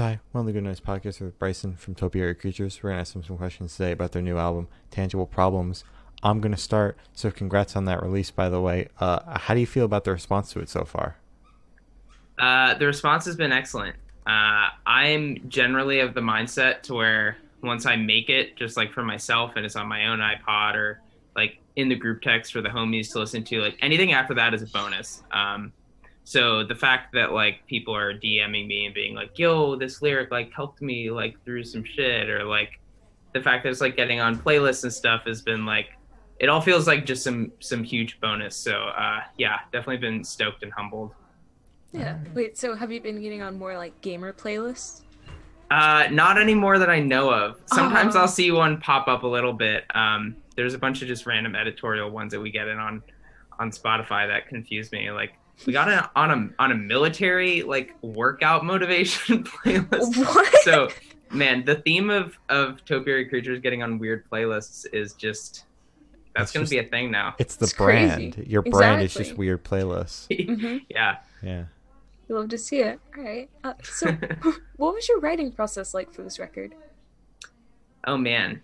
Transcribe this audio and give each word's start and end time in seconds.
Hi, 0.00 0.18
one 0.32 0.40
of 0.40 0.46
the 0.46 0.54
Good 0.54 0.64
Noise 0.64 0.80
podcasts 0.80 1.20
with 1.20 1.38
Bryson 1.38 1.76
from 1.76 1.94
Topiary 1.94 2.34
Creatures. 2.34 2.82
We're 2.82 2.88
gonna 2.88 3.02
ask 3.02 3.12
them 3.12 3.22
some 3.22 3.36
questions 3.36 3.76
today 3.76 3.92
about 3.92 4.12
their 4.12 4.22
new 4.22 4.38
album, 4.38 4.66
Tangible 4.90 5.26
Problems. 5.26 5.84
I'm 6.22 6.40
gonna 6.40 6.56
start. 6.56 6.96
So, 7.12 7.30
congrats 7.30 7.76
on 7.76 7.84
that 7.84 8.02
release, 8.02 8.30
by 8.30 8.48
the 8.48 8.62
way. 8.62 8.88
Uh, 8.98 9.38
how 9.38 9.52
do 9.52 9.60
you 9.60 9.66
feel 9.66 9.84
about 9.84 10.04
the 10.04 10.12
response 10.12 10.54
to 10.54 10.60
it 10.60 10.70
so 10.70 10.84
far? 10.84 11.16
Uh, 12.38 12.72
the 12.78 12.86
response 12.86 13.26
has 13.26 13.36
been 13.36 13.52
excellent. 13.52 13.94
Uh, 14.26 14.70
I'm 14.86 15.46
generally 15.50 16.00
of 16.00 16.14
the 16.14 16.22
mindset 16.22 16.80
to 16.84 16.94
where 16.94 17.36
once 17.62 17.84
I 17.84 17.96
make 17.96 18.30
it, 18.30 18.56
just 18.56 18.78
like 18.78 18.92
for 18.92 19.02
myself, 19.02 19.52
and 19.56 19.66
it's 19.66 19.76
on 19.76 19.86
my 19.86 20.06
own 20.06 20.20
iPod 20.20 20.76
or 20.76 21.02
like 21.36 21.58
in 21.76 21.90
the 21.90 21.94
group 21.94 22.22
text 22.22 22.54
for 22.54 22.62
the 22.62 22.70
homies 22.70 23.12
to 23.12 23.18
listen 23.18 23.44
to, 23.44 23.60
like 23.60 23.76
anything 23.82 24.14
after 24.14 24.32
that 24.32 24.54
is 24.54 24.62
a 24.62 24.66
bonus. 24.68 25.22
Um, 25.30 25.74
so 26.24 26.62
the 26.64 26.74
fact 26.74 27.12
that 27.14 27.32
like 27.32 27.66
people 27.66 27.94
are 27.96 28.12
DMing 28.14 28.66
me 28.66 28.86
and 28.86 28.94
being 28.94 29.14
like, 29.14 29.38
"Yo, 29.38 29.76
this 29.76 30.02
lyric 30.02 30.30
like 30.30 30.52
helped 30.52 30.80
me 30.82 31.10
like 31.10 31.42
through 31.44 31.64
some 31.64 31.84
shit," 31.84 32.28
or 32.28 32.44
like 32.44 32.78
the 33.32 33.40
fact 33.40 33.62
that 33.64 33.70
it's 33.70 33.80
like 33.80 33.96
getting 33.96 34.20
on 34.20 34.36
playlists 34.38 34.82
and 34.84 34.92
stuff 34.92 35.22
has 35.26 35.40
been 35.42 35.64
like, 35.64 35.86
it 36.40 36.48
all 36.48 36.60
feels 36.60 36.86
like 36.86 37.06
just 37.06 37.22
some 37.24 37.52
some 37.60 37.82
huge 37.82 38.20
bonus. 38.20 38.56
So 38.56 38.72
uh, 38.74 39.20
yeah, 39.38 39.60
definitely 39.72 39.98
been 39.98 40.22
stoked 40.24 40.62
and 40.62 40.72
humbled. 40.72 41.12
Yeah. 41.92 42.18
Wait, 42.34 42.56
so 42.56 42.76
have 42.76 42.92
you 42.92 43.00
been 43.00 43.20
getting 43.20 43.42
on 43.42 43.58
more 43.58 43.76
like 43.76 44.00
gamer 44.00 44.32
playlists? 44.32 45.02
Uh, 45.72 46.08
not 46.10 46.36
anymore 46.38 46.78
that 46.80 46.90
I 46.90 46.98
know 47.00 47.30
of. 47.32 47.60
Sometimes 47.66 48.16
Oh. 48.16 48.20
I'll 48.20 48.28
see 48.28 48.50
one 48.50 48.80
pop 48.80 49.06
up 49.08 49.22
a 49.22 49.26
little 49.26 49.52
bit. 49.52 49.84
Um, 49.94 50.36
there's 50.56 50.74
a 50.74 50.78
bunch 50.78 51.00
of 51.02 51.08
just 51.08 51.26
random 51.26 51.54
editorial 51.54 52.10
ones 52.10 52.32
that 52.32 52.40
we 52.40 52.50
get 52.50 52.68
in 52.68 52.78
on 52.78 53.02
on 53.58 53.70
Spotify 53.70 54.26
that 54.28 54.48
confuse 54.48 54.90
me. 54.92 55.10
Like 55.10 55.32
we 55.66 55.72
got 55.72 55.88
it 55.88 56.02
on 56.16 56.30
a 56.30 56.62
on 56.62 56.72
a 56.72 56.74
military 56.74 57.62
like 57.62 57.94
workout 58.02 58.64
motivation 58.64 59.44
playlist. 59.64 60.16
What? 60.16 60.62
So 60.62 60.88
man, 61.30 61.64
the 61.64 61.76
theme 61.76 62.10
of 62.10 62.38
of 62.48 62.84
topiary 62.84 63.26
creatures 63.28 63.60
getting 63.60 63.82
on 63.82 63.98
weird 63.98 64.28
playlists 64.30 64.86
is 64.92 65.12
just 65.14 65.64
that's 66.34 66.44
It's 66.44 66.52
gonna 66.52 66.62
just- 66.64 66.70
be 66.70 66.78
a 66.78 66.84
thing 66.84 67.10
now. 67.10 67.34
It's 67.38 67.56
the 67.56 67.64
It's 67.64 67.72
crazy. 67.72 68.30
brand. 68.30 68.46
Your 68.48 68.62
brand 68.62 69.02
is 69.02 69.12
just 69.14 69.36
weird 69.36 69.64
playlists. 69.64 70.26
hmm 70.58 70.78
yeah. 70.88 71.16
Yeah. 71.42 71.64
You 72.28 72.36
love 72.38 72.48
to 72.50 72.58
see 72.58 72.78
it. 72.78 73.00
All 73.18 73.24
right. 73.24 73.50
Uh, 73.64 73.72
so, 73.82 74.16
what 74.76 74.94
was 74.94 75.08
your 75.08 75.18
writing 75.18 75.50
process 75.50 75.92
like 75.94 76.12
for 76.12 76.22
this 76.22 76.38
record? 76.38 76.74
Oh 78.06 78.16
man, 78.16 78.60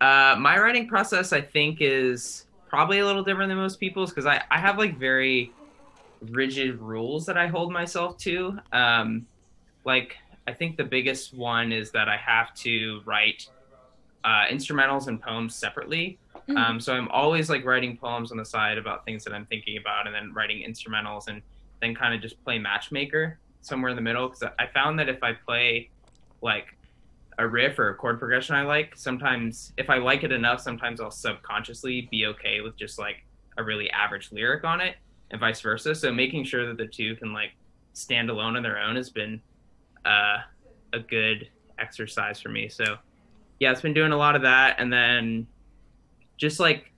uh, 0.00 0.36
my 0.38 0.58
writing 0.58 0.86
process 0.88 1.32
I 1.32 1.40
think 1.40 1.78
is 1.80 2.46
probably 2.68 3.00
a 3.00 3.04
little 3.06 3.24
different 3.24 3.48
than 3.50 3.58
most 3.58 3.80
people's 3.80 4.10
because 4.10 4.26
I 4.26 4.42
I 4.50 4.58
have 4.58 4.78
like 4.78 4.96
very 4.96 5.52
rigid 6.20 6.78
rules 6.80 7.26
that 7.26 7.36
I 7.36 7.46
hold 7.46 7.72
myself 7.72 8.18
to. 8.18 8.58
Um, 8.72 9.26
like 9.84 10.16
I 10.46 10.52
think 10.52 10.76
the 10.76 10.84
biggest 10.84 11.34
one 11.34 11.72
is 11.72 11.90
that 11.92 12.08
I 12.08 12.16
have 12.16 12.54
to 12.56 13.00
write 13.04 13.46
uh, 14.24 14.44
instrumentals 14.50 15.06
and 15.06 15.20
poems 15.20 15.54
separately. 15.54 16.18
Mhm. 16.48 16.56
Um, 16.56 16.80
so 16.80 16.94
I'm 16.94 17.08
always 17.08 17.48
like 17.48 17.64
writing 17.64 17.96
poems 17.96 18.32
on 18.32 18.36
the 18.36 18.44
side 18.44 18.76
about 18.76 19.04
things 19.04 19.24
that 19.24 19.32
I'm 19.32 19.46
thinking 19.46 19.78
about, 19.78 20.06
and 20.06 20.14
then 20.14 20.32
writing 20.34 20.62
instrumentals, 20.68 21.28
and 21.28 21.40
then 21.80 21.94
kind 21.94 22.14
of 22.14 22.20
just 22.20 22.42
play 22.44 22.58
matchmaker 22.58 23.38
somewhere 23.62 23.90
in 23.90 23.96
the 23.96 24.02
middle. 24.02 24.28
Because 24.28 24.42
I 24.58 24.66
found 24.66 24.98
that 24.98 25.08
if 25.08 25.22
I 25.22 25.32
play 25.32 25.88
like 26.42 26.76
a 27.38 27.48
riff 27.48 27.78
or 27.78 27.88
a 27.90 27.94
chord 27.94 28.18
progression 28.18 28.54
I 28.54 28.62
like, 28.62 28.94
sometimes 28.96 29.72
if 29.78 29.88
I 29.88 29.96
like 29.96 30.24
it 30.24 30.32
enough, 30.32 30.60
sometimes 30.60 31.00
I'll 31.00 31.10
subconsciously 31.10 32.08
be 32.10 32.26
okay 32.26 32.60
with 32.60 32.76
just 32.76 32.98
like 32.98 33.24
a 33.56 33.64
really 33.64 33.90
average 33.90 34.30
lyric 34.32 34.64
on 34.64 34.80
it, 34.82 34.96
and 35.30 35.40
vice 35.40 35.60
versa. 35.60 35.94
So 35.94 36.12
making 36.12 36.44
sure 36.44 36.66
that 36.66 36.76
the 36.76 36.86
two 36.86 37.16
can 37.16 37.32
like 37.32 37.52
stand 37.92 38.30
alone 38.30 38.56
on 38.56 38.62
their 38.62 38.78
own 38.80 38.96
has 38.96 39.10
been 39.10 39.40
uh, 40.04 40.38
a 40.92 40.98
good 41.00 41.48
exercise 41.78 42.40
for 42.40 42.48
me. 42.48 42.68
So 42.68 42.96
yeah, 43.58 43.72
it's 43.72 43.80
been 43.80 43.94
doing 43.94 44.12
a 44.12 44.16
lot 44.16 44.36
of 44.36 44.42
that, 44.42 44.76
and 44.78 44.92
then 44.92 45.46
just 46.36 46.60
like 46.60 46.92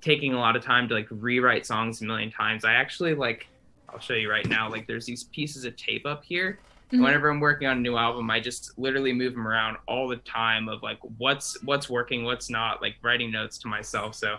taking 0.00 0.34
a 0.34 0.38
lot 0.38 0.56
of 0.56 0.62
time 0.62 0.88
to 0.88 0.94
like 0.94 1.06
rewrite 1.10 1.66
songs 1.66 2.02
a 2.02 2.04
million 2.04 2.30
times. 2.30 2.64
I 2.64 2.74
actually 2.74 3.14
like 3.14 3.46
I'll 3.88 4.00
show 4.00 4.14
you 4.14 4.30
right 4.30 4.46
now. 4.48 4.68
Like 4.70 4.86
there's 4.86 5.06
these 5.06 5.24
pieces 5.24 5.64
of 5.64 5.76
tape 5.76 6.06
up 6.06 6.24
here. 6.24 6.58
Mhm. 6.92 7.02
Whenever 7.04 7.28
I'm 7.28 7.40
working 7.40 7.68
on 7.68 7.78
a 7.78 7.80
new 7.80 7.96
album, 7.96 8.30
I 8.30 8.40
just 8.40 8.78
literally 8.78 9.12
move 9.12 9.34
them 9.34 9.46
around 9.46 9.76
all 9.86 10.08
the 10.08 10.16
time 10.16 10.68
of 10.68 10.82
like 10.82 10.98
what's 11.18 11.62
what's 11.62 11.88
working, 11.88 12.24
what's 12.24 12.50
not, 12.50 12.80
like 12.82 12.96
writing 13.02 13.30
notes 13.30 13.58
to 13.58 13.68
myself. 13.68 14.14
So 14.14 14.38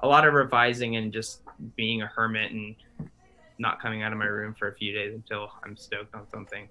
a 0.00 0.06
lot 0.08 0.26
of 0.26 0.34
revising 0.34 0.96
and 0.96 1.12
just 1.12 1.40
being 1.76 2.02
a 2.02 2.06
hermit 2.06 2.52
and 2.52 2.76
not 3.58 3.80
coming 3.80 4.02
out 4.02 4.12
of 4.12 4.18
my 4.18 4.26
room 4.26 4.54
for 4.58 4.68
a 4.68 4.74
few 4.74 4.92
days 4.92 5.14
until 5.14 5.50
I'm 5.64 5.76
stoked 5.76 6.14
on 6.14 6.26
something. 6.30 6.68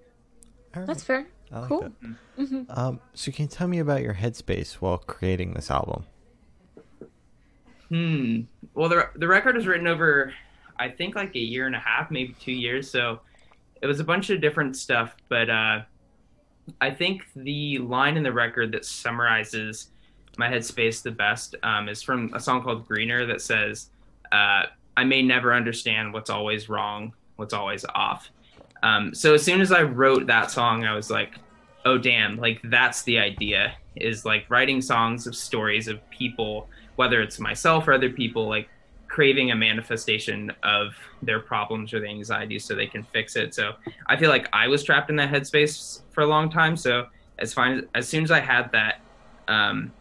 All 0.76 0.82
right. 0.82 0.88
That's 0.88 1.04
fair. 1.04 1.26
I 1.52 1.60
like 1.60 1.70
cool. 1.70 1.82
that. 2.38 2.48
hmm 2.48 2.62
Um, 2.70 3.00
so 3.14 3.32
can 3.32 3.44
you 3.46 3.50
tell 3.50 3.68
me 3.68 3.80
about 3.80 4.02
your 4.02 4.14
headspace 4.14 4.74
while 4.76 4.98
creating 4.98 5.54
this 5.54 5.72
album? 5.72 6.06
Hmm. 7.90 8.42
Well, 8.74 8.90
the 8.90 9.10
the 9.16 9.28
record 9.28 9.56
was 9.56 9.68
written 9.68 9.88
over, 9.88 10.34
I 10.78 10.90
think 10.90 11.16
like 11.16 11.36
a 11.36 11.40
year 11.40 11.68
and 11.68 11.76
a 11.76 11.80
half, 11.80 12.12
maybe 12.12 12.36
two 12.40 12.52
years. 12.52 12.90
So 12.90 13.22
it 13.82 13.88
was 13.88 14.00
a 14.00 14.04
bunch 14.04 14.30
of 14.30 14.42
different 14.42 14.76
stuff. 14.76 15.16
But 15.30 15.50
uh, 15.50 15.82
I 16.82 16.90
think 16.92 17.24
the 17.36 17.78
line 17.80 18.18
in 18.18 18.24
the 18.24 18.34
record 18.34 18.72
that 18.74 18.86
summarizes 18.86 19.90
my 20.38 20.50
headspace 20.50 21.02
the 21.02 21.12
best 21.12 21.56
um, 21.64 21.90
is 21.90 22.02
from 22.02 22.34
a 22.34 22.40
song 22.40 22.64
called 22.64 22.88
Greener 22.88 23.26
that 23.26 23.42
says, 23.42 23.90
uh, 24.32 24.64
"I 24.98 25.04
may 25.04 25.22
never 25.22 25.54
understand 25.54 26.14
what's 26.14 26.30
always 26.30 26.70
wrong, 26.70 27.14
what's 27.36 27.54
always 27.54 27.86
off." 27.96 28.30
Um, 28.84 29.14
so 29.14 29.34
as 29.34 29.44
soon 29.44 29.62
as 29.62 29.72
I 29.72 29.84
wrote 29.84 30.28
that 30.28 30.52
song, 30.52 30.86
I 30.86 30.96
was 30.96 31.10
like, 31.10 31.36
"Oh 31.86 31.98
damn! 31.98 32.38
Like 32.38 32.62
that's 32.64 33.04
the 33.04 33.20
idea." 33.20 33.76
Is 33.96 34.26
like 34.26 34.46
writing 34.50 34.82
songs 34.82 35.26
of 35.26 35.36
stories 35.36 35.88
of 35.88 36.08
people 36.10 36.68
whether 36.96 37.22
it's 37.22 37.40
myself 37.40 37.88
or 37.88 37.94
other 37.94 38.10
people 38.10 38.48
like 38.48 38.70
craving 39.08 39.52
a 39.52 39.56
manifestation 39.56 40.52
of 40.64 40.94
their 41.22 41.40
problems 41.40 41.94
or 41.94 42.00
the 42.00 42.08
anxiety 42.08 42.60
so 42.60 42.76
they 42.76 42.88
can 42.88 43.04
fix 43.04 43.36
it 43.36 43.54
so 43.54 43.74
i 44.08 44.18
feel 44.18 44.30
like 44.30 44.50
i 44.52 44.68
was 44.68 44.84
trapped 44.84 45.10
in 45.10 45.16
that 45.16 45.32
headspace 45.32 46.02
for 46.12 46.22
a 46.22 46.26
long 46.26 46.50
time 46.50 46.76
so 46.76 47.06
as 47.40 47.54
fine 47.54 47.88
as 47.94 48.08
soon 48.08 48.24
as 48.24 48.32
i 48.32 48.40
had 48.40 48.72
that 48.72 49.02
um 49.48 49.92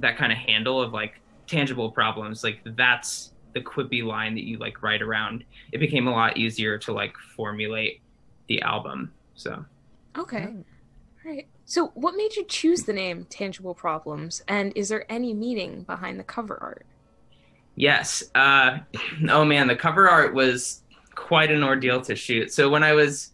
that 0.00 0.16
kind 0.16 0.32
of 0.32 0.38
handle 0.38 0.80
of 0.80 0.92
like 0.92 1.20
tangible 1.46 1.90
problems 1.90 2.42
like 2.42 2.60
that's 2.76 3.32
the 3.54 3.60
quippy 3.60 4.04
line 4.04 4.34
that 4.34 4.44
you 4.44 4.58
like 4.58 4.82
write 4.82 5.00
around 5.00 5.44
it 5.72 5.78
became 5.78 6.08
a 6.08 6.10
lot 6.10 6.36
easier 6.36 6.76
to 6.76 6.92
like 6.92 7.14
formulate 7.36 8.00
the 8.48 8.60
album 8.62 9.12
so 9.34 9.64
Okay. 10.18 10.44
All 10.44 11.32
right. 11.32 11.46
So, 11.64 11.88
what 11.94 12.14
made 12.16 12.36
you 12.36 12.44
choose 12.44 12.84
the 12.84 12.92
name 12.92 13.26
Tangible 13.28 13.74
Problems, 13.74 14.42
and 14.48 14.72
is 14.76 14.88
there 14.88 15.10
any 15.10 15.34
meaning 15.34 15.82
behind 15.82 16.18
the 16.18 16.24
cover 16.24 16.58
art? 16.60 16.86
Yes. 17.74 18.22
Uh, 18.34 18.78
oh 19.28 19.44
man, 19.44 19.66
the 19.66 19.76
cover 19.76 20.08
art 20.08 20.34
was 20.34 20.82
quite 21.14 21.50
an 21.50 21.62
ordeal 21.62 22.00
to 22.02 22.14
shoot. 22.14 22.52
So 22.52 22.68
when 22.68 22.82
I 22.82 22.92
was, 22.92 23.32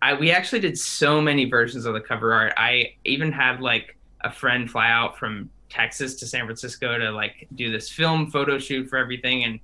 I 0.00 0.14
we 0.14 0.30
actually 0.30 0.60
did 0.60 0.78
so 0.78 1.20
many 1.20 1.46
versions 1.46 1.86
of 1.86 1.94
the 1.94 2.00
cover 2.00 2.32
art. 2.32 2.52
I 2.56 2.94
even 3.04 3.32
had 3.32 3.60
like 3.60 3.96
a 4.22 4.30
friend 4.30 4.70
fly 4.70 4.90
out 4.90 5.18
from 5.18 5.50
Texas 5.72 6.16
to 6.16 6.26
San 6.26 6.44
Francisco 6.44 6.98
to 6.98 7.10
like 7.10 7.48
do 7.54 7.70
this 7.72 7.88
film 7.90 8.30
photo 8.30 8.58
shoot 8.58 8.88
for 8.88 8.98
everything, 8.98 9.44
and 9.44 9.58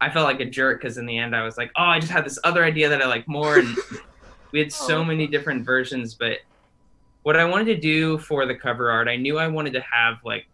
I 0.00 0.10
felt 0.10 0.24
like 0.26 0.40
a 0.40 0.44
jerk 0.50 0.80
because 0.80 0.98
in 0.98 1.06
the 1.06 1.16
end 1.16 1.36
I 1.36 1.44
was 1.44 1.56
like, 1.56 1.70
oh, 1.76 1.84
I 1.84 2.00
just 2.00 2.10
had 2.10 2.24
this 2.24 2.38
other 2.42 2.64
idea 2.64 2.88
that 2.88 3.00
I 3.00 3.06
like 3.06 3.28
more, 3.28 3.58
and 3.58 3.76
we 4.52 4.58
had 4.58 4.72
so 4.72 4.98
Oh. 4.98 5.04
many 5.04 5.26
different 5.28 5.64
versions. 5.64 6.14
But 6.14 6.38
what 7.22 7.36
I 7.36 7.44
wanted 7.44 7.66
to 7.66 7.80
do 7.80 8.18
for 8.18 8.44
the 8.46 8.54
cover 8.56 8.90
art, 8.90 9.06
I 9.06 9.14
knew 9.16 9.38
I 9.38 9.46
wanted 9.46 9.74
to 9.74 9.80
have 9.92 10.16
like 10.24 10.44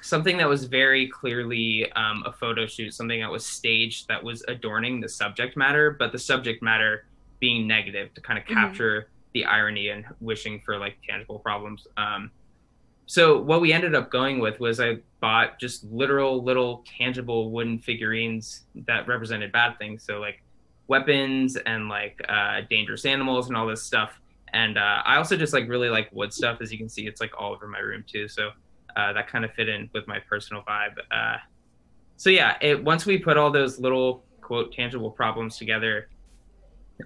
something 0.00 0.36
that 0.38 0.48
was 0.48 0.64
very 0.64 1.08
clearly 1.08 1.90
um, 1.92 2.22
a 2.24 2.32
photo 2.32 2.66
shoot, 2.66 2.94
something 2.94 3.20
that 3.20 3.30
was 3.30 3.44
staged 3.44 4.06
that 4.08 4.22
was 4.22 4.42
adorning 4.48 5.00
the 5.00 5.08
subject 5.08 5.56
matter, 5.56 5.90
but 5.98 6.12
the 6.12 6.18
subject 6.18 6.62
matter 6.62 7.04
being 7.40 7.66
negative 7.66 8.14
to 8.14 8.20
kind 8.22 8.38
of 8.38 8.44
Mhm. 8.46 8.54
capture 8.54 9.10
the 9.34 9.44
irony 9.44 9.88
and 9.90 10.06
wishing 10.20 10.62
for 10.64 10.78
like 10.78 10.96
tangible 11.08 11.40
problems. 11.40 11.86
Um, 11.96 12.30
so 13.08 13.40
what 13.40 13.62
we 13.62 13.72
ended 13.72 13.94
up 13.94 14.10
going 14.10 14.38
with 14.38 14.60
was 14.60 14.80
I 14.80 14.98
bought 15.20 15.58
just 15.58 15.82
literal 15.84 16.44
little 16.44 16.84
tangible 16.98 17.50
wooden 17.50 17.78
figurines 17.78 18.64
that 18.86 19.08
represented 19.08 19.50
bad 19.50 19.78
things. 19.78 20.02
So 20.02 20.18
like 20.18 20.42
weapons 20.88 21.56
and 21.56 21.88
like 21.88 22.20
uh, 22.28 22.60
dangerous 22.68 23.06
animals 23.06 23.48
and 23.48 23.56
all 23.56 23.66
this 23.66 23.82
stuff. 23.82 24.20
And 24.52 24.76
uh, 24.76 25.00
I 25.06 25.16
also 25.16 25.38
just 25.38 25.54
like 25.54 25.66
really 25.70 25.88
like 25.88 26.10
wood 26.12 26.34
stuff. 26.34 26.58
As 26.60 26.70
you 26.70 26.76
can 26.76 26.90
see, 26.90 27.06
it's 27.06 27.18
like 27.18 27.32
all 27.40 27.54
over 27.54 27.66
my 27.66 27.78
room 27.78 28.04
too. 28.06 28.28
So 28.28 28.50
uh, 28.94 29.14
that 29.14 29.26
kind 29.26 29.42
of 29.42 29.54
fit 29.54 29.70
in 29.70 29.88
with 29.94 30.06
my 30.06 30.18
personal 30.28 30.62
vibe. 30.68 30.96
Uh, 31.10 31.38
so 32.18 32.28
yeah, 32.28 32.58
it, 32.60 32.84
once 32.84 33.06
we 33.06 33.16
put 33.16 33.38
all 33.38 33.50
those 33.50 33.80
little 33.80 34.22
quote 34.42 34.70
tangible 34.74 35.10
problems 35.10 35.56
together 35.56 36.10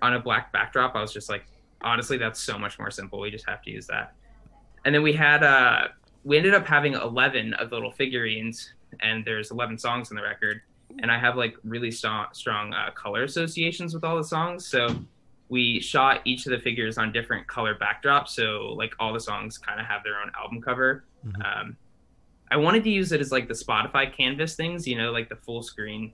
on 0.02 0.14
a 0.14 0.18
black 0.18 0.52
backdrop, 0.52 0.96
I 0.96 1.00
was 1.00 1.12
just 1.12 1.30
like, 1.30 1.44
honestly, 1.80 2.16
that's 2.16 2.40
so 2.40 2.58
much 2.58 2.76
more 2.80 2.90
simple. 2.90 3.20
We 3.20 3.30
just 3.30 3.48
have 3.48 3.62
to 3.62 3.70
use 3.70 3.86
that. 3.86 4.14
And 4.84 4.94
then 4.94 5.02
we 5.02 5.12
had 5.12 5.42
uh, 5.42 5.88
we 6.24 6.36
ended 6.36 6.54
up 6.54 6.66
having 6.66 6.94
eleven 6.94 7.54
of 7.54 7.70
the 7.70 7.76
little 7.76 7.92
figurines, 7.92 8.72
and 9.00 9.24
there's 9.24 9.50
eleven 9.50 9.78
songs 9.78 10.10
on 10.10 10.16
the 10.16 10.22
record. 10.22 10.62
And 10.98 11.10
I 11.10 11.18
have 11.18 11.36
like 11.36 11.56
really 11.64 11.90
strong, 11.90 12.26
strong 12.32 12.74
uh, 12.74 12.90
color 12.90 13.22
associations 13.22 13.94
with 13.94 14.04
all 14.04 14.16
the 14.16 14.24
songs. 14.24 14.66
So 14.66 14.88
we 15.48 15.80
shot 15.80 16.20
each 16.24 16.46
of 16.46 16.50
the 16.52 16.58
figures 16.58 16.98
on 16.98 17.12
different 17.12 17.46
color 17.46 17.74
backdrops, 17.74 18.28
so 18.28 18.74
like 18.76 18.92
all 18.98 19.12
the 19.12 19.20
songs 19.20 19.56
kind 19.58 19.80
of 19.80 19.86
have 19.86 20.02
their 20.04 20.20
own 20.20 20.30
album 20.38 20.60
cover. 20.60 21.04
Mhm. 21.26 21.60
Um, 21.60 21.76
I 22.50 22.56
wanted 22.56 22.84
to 22.84 22.90
use 22.90 23.12
it 23.12 23.20
as 23.20 23.32
like 23.32 23.48
the 23.48 23.54
Spotify 23.54 24.12
canvas 24.14 24.54
things, 24.56 24.86
you 24.86 24.96
know, 24.98 25.10
like 25.12 25.28
the 25.28 25.36
full 25.36 25.62
screen 25.62 26.12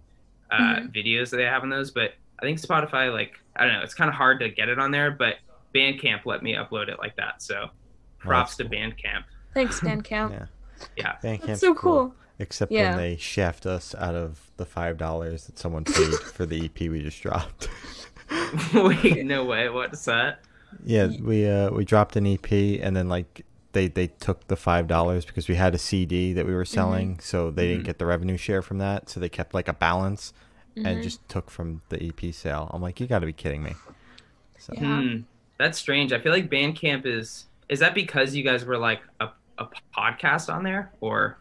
uh, 0.51 0.77
Mhm. 0.77 0.95
videos 0.95 1.31
that 1.31 1.37
they 1.39 1.45
have 1.45 1.63
on 1.63 1.69
those. 1.69 1.91
But 1.91 2.15
I 2.39 2.43
think 2.43 2.59
Spotify, 2.61 3.13
like, 3.13 3.39
I 3.57 3.65
don't 3.65 3.75
know, 3.75 3.83
it's 3.83 3.95
kind 3.95 4.09
of 4.09 4.15
hard 4.15 4.39
to 4.41 4.49
get 4.49 4.69
it 4.69 4.79
on 4.79 4.91
there, 4.93 5.11
but 5.11 5.37
Bandcamp 5.75 6.25
let 6.25 6.43
me 6.43 6.55
upload 6.55 6.89
it 6.89 6.99
like 7.01 7.17
that. 7.17 7.43
So 7.43 7.69
props 8.19 8.57
to 8.57 8.65
cool. 8.65 8.73
Bandcamp. 8.73 9.25
Thanks, 9.55 9.81
Bandcamp. 9.83 10.31
Yeah. 10.33 10.47
Yeah. 10.97 11.17
Bandcamp's 11.23 11.47
That's 11.47 11.61
so 11.61 11.75
cool. 11.75 12.15
Except 12.39 12.71
Yeah. 12.71 12.91
when 12.91 12.99
they 12.99 13.17
shaft 13.17 13.67
us 13.67 13.95
out 13.97 14.15
of 14.15 14.51
the 14.59 14.65
five 14.65 14.97
dollars 14.97 15.47
that 15.47 15.59
someone 15.59 15.85
paid 15.85 16.15
for 16.35 16.47
the 16.47 16.65
EP 16.67 16.81
we 16.89 17.03
just 17.03 17.21
dropped. 17.23 17.69
Wait, 18.75 19.25
no 19.27 19.45
way. 19.45 19.69
What's 19.69 20.05
that? 20.05 20.41
Yeah, 20.85 21.09
we 21.21 21.49
uh 21.49 21.71
we 21.71 21.85
dropped 21.85 22.17
an 22.17 22.27
EP 22.27 22.51
and 22.53 22.95
then 22.97 23.09
like 23.09 23.45
they 23.73 23.89
they 23.89 24.07
took 24.09 24.47
the 24.49 24.57
five 24.57 24.87
dollars 24.87 25.25
because 25.25 25.49
we 25.49 25.55
had 25.57 25.75
a 25.75 25.79
CD 25.79 26.33
that 26.35 26.47
we 26.47 26.55
were 26.55 26.65
selling, 26.65 27.19
so 27.21 27.51
they 27.51 27.67
didn't 27.69 27.83
Mhm. 27.83 27.87
get 27.87 27.99
the 27.99 28.07
revenue 28.07 28.37
share 28.37 28.63
from 28.63 28.79
that, 28.79 29.09
so 29.11 29.19
they 29.19 29.29
kept 29.29 29.53
like 29.55 29.67
a 29.69 29.73
balance 29.73 30.33
and 30.77 30.87
Mhm. 30.99 31.03
just 31.03 31.27
took 31.29 31.51
from 31.51 31.81
the 31.89 32.01
EP 32.03 32.33
sale. 32.33 32.71
I'm 32.73 32.81
like, 32.83 33.01
you 33.01 33.07
got 33.07 33.19
to 33.21 33.27
be 33.27 33.33
kidding 33.33 33.63
me. 33.63 33.75
So 34.59 34.75
Yeah. 34.77 34.81
Hmm, 35.03 35.17
that's 35.59 35.77
strange. 35.79 36.13
I 36.13 36.21
feel 36.21 36.33
like 36.33 36.49
Bandcamp 36.49 37.05
is. 37.05 37.47
Is 37.69 37.81
that 37.81 37.95
because 37.95 38.35
you 38.35 38.43
guys 38.43 38.65
were 38.65 38.79
like 38.79 39.01
a, 39.21 39.29
a 39.59 39.67
podcast 39.97 40.53
on 40.53 40.63
there, 40.63 40.91
or 41.01 41.39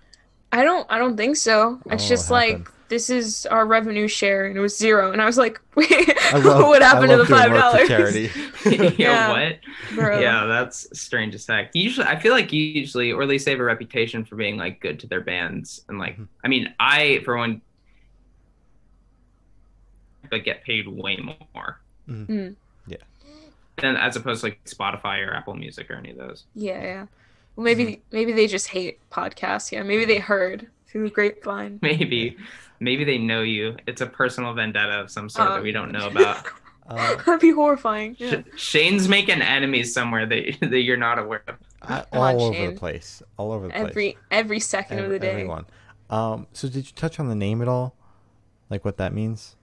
I 0.51 0.63
don't 0.63 0.85
I 0.89 0.97
don't 0.97 1.15
think 1.17 1.35
so. 1.37 1.79
It's 1.87 2.05
Oh, 2.05 2.07
just 2.09 2.29
what 2.29 2.49
like 2.49 2.69
this 2.89 3.09
is 3.09 3.45
our 3.47 3.65
revenue 3.65 4.07
share 4.07 4.45
and 4.45 4.55
it 4.57 4.61
was 4.61 4.77
zero 4.77 5.11
and 5.11 5.21
I 5.21 5.25
was 5.25 5.37
like, 5.37 5.59
wait, 5.75 5.89
I 6.31 6.37
love 6.37 6.65
what 6.67 6.81
happened 6.81 7.11
I 7.11 7.15
to 7.17 7.23
the 7.23 7.25
five 7.25 7.51
dollars? 7.51 7.87
charity. 7.87 8.29
yeah, 8.65 8.91
Yeah. 8.97 9.29
what? 9.31 9.59
Bro. 9.93 10.19
Yeah, 10.21 10.45
that's 10.45 10.87
strange 10.99 11.35
as 11.35 11.45
heck. 11.45 11.71
Usually, 11.73 12.07
I 12.07 12.17
feel 12.17 12.31
like 12.33 12.51
usually, 12.53 13.11
or 13.11 13.21
at 13.23 13.27
least 13.27 13.43
they 13.45 13.51
have 13.51 13.59
a 13.59 13.63
reputation 13.65 14.23
for 14.25 14.35
being 14.37 14.55
like 14.57 14.79
good 14.79 14.99
to 15.01 15.07
their 15.07 15.21
bands, 15.21 15.83
and 15.89 15.99
like, 15.99 16.17
Mhm. 16.17 16.27
I 16.43 16.47
mean, 16.47 16.73
I 16.79 17.21
for 17.25 17.35
one, 17.37 17.61
but 20.29 20.43
get 20.43 20.63
paid 20.63 20.87
way 20.87 21.17
more 21.17 21.79
Mm. 22.09 22.55
Than 23.81 23.95
as 23.95 24.15
opposed 24.15 24.41
to 24.41 24.47
like 24.47 24.63
Spotify 24.65 25.25
or 25.25 25.33
Apple 25.33 25.53
Music 25.55 25.89
or 25.89 25.95
any 25.95 26.11
of 26.11 26.17
those. 26.17 26.45
Yeah, 26.55 26.81
yeah. 26.81 27.05
Well 27.55 27.63
maybe 27.63 28.01
maybe 28.11 28.31
they 28.33 28.47
just 28.47 28.67
hate 28.67 28.99
podcasts, 29.09 29.71
yeah. 29.71 29.83
Maybe 29.83 30.05
they 30.05 30.19
heard 30.19 30.67
through 30.87 31.05
the 31.05 31.09
grapevine. 31.13 31.79
Maybe, 31.81 32.37
maybe 32.79 33.03
they 33.03 33.17
know 33.17 33.41
you. 33.41 33.75
It's 33.87 33.99
a 33.99 34.05
personal 34.07 34.53
vendetta 34.53 34.93
of 35.01 35.11
some 35.11 35.27
sort 35.29 35.49
that 35.49 35.61
we 35.61 35.73
don't 35.73 35.91
know 35.91 36.07
Um, 36.07 36.15
about. 36.17 36.47
Uh, 36.87 37.15
That'd 37.25 37.41
be 37.41 37.51
horrifying. 37.51 38.15
Yeah. 38.17 38.41
Sh- 38.55 38.59
Shane's 38.61 39.09
making 39.09 39.41
enemies 39.41 39.93
somewhere 39.93 40.25
that 40.25 40.57
that 40.61 40.79
you're 40.81 40.95
not 40.95 41.19
aware 41.19 41.43
of. 41.47 41.55
I, 41.81 42.05
all 42.13 42.23
on, 42.23 42.35
over 42.35 42.53
Shane. 42.53 42.73
the 42.73 42.79
place, 42.79 43.21
all 43.35 43.51
over 43.51 43.67
the 43.67 43.73
place. 43.73 43.87
Every 43.89 44.17
every 44.31 44.59
second 44.61 44.99
of 44.99 45.09
the 45.09 45.19
day. 45.19 45.31
Everyone. 45.31 45.65
Um, 46.09 46.47
so 46.53 46.69
did 46.69 46.85
you 46.87 46.93
touch 46.95 47.19
on 47.19 47.27
the 47.27 47.35
name 47.35 47.61
at 47.61 47.67
all? 47.67 47.93
Like 48.69 48.85
what 48.85 48.95
that 48.97 49.13
means? 49.13 49.55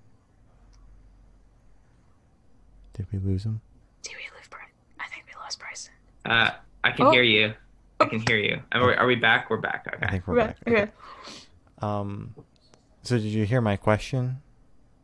Did 2.93 3.07
we 3.11 3.19
lose 3.19 3.45
him? 3.45 3.63
Do 4.05 4.11
we 4.17 4.25
live 4.39 4.49
Bryce? 4.51 4.69
I 5.01 5.07
think 5.09 5.25
we 5.27 5.33
lost 5.41 5.59
Bryson. 5.59 5.93
Uh, 6.25 6.51
I 6.85 6.91
can 6.93 7.07
Oh. 7.07 7.11
hear 7.11 7.23
you. 7.23 7.55
I 8.01 8.05
can 8.07 8.21
hear 8.29 8.37
you. 8.39 8.63
Are 8.73 8.87
we, 8.87 8.95
are 8.95 9.07
we 9.07 9.15
back? 9.17 9.51
We're 9.51 9.57
back. 9.59 9.87
I 9.91 9.97
Okay. 9.97 10.11
think 10.11 10.27
we're 10.27 10.41
Okay. 10.41 10.47
back. 10.47 10.59
okay. 10.69 10.91
Um, 11.81 12.35
so 13.03 13.17
did 13.17 13.25
you 13.25 13.45
hear 13.45 13.61
my 13.61 13.77
question? 13.77 14.39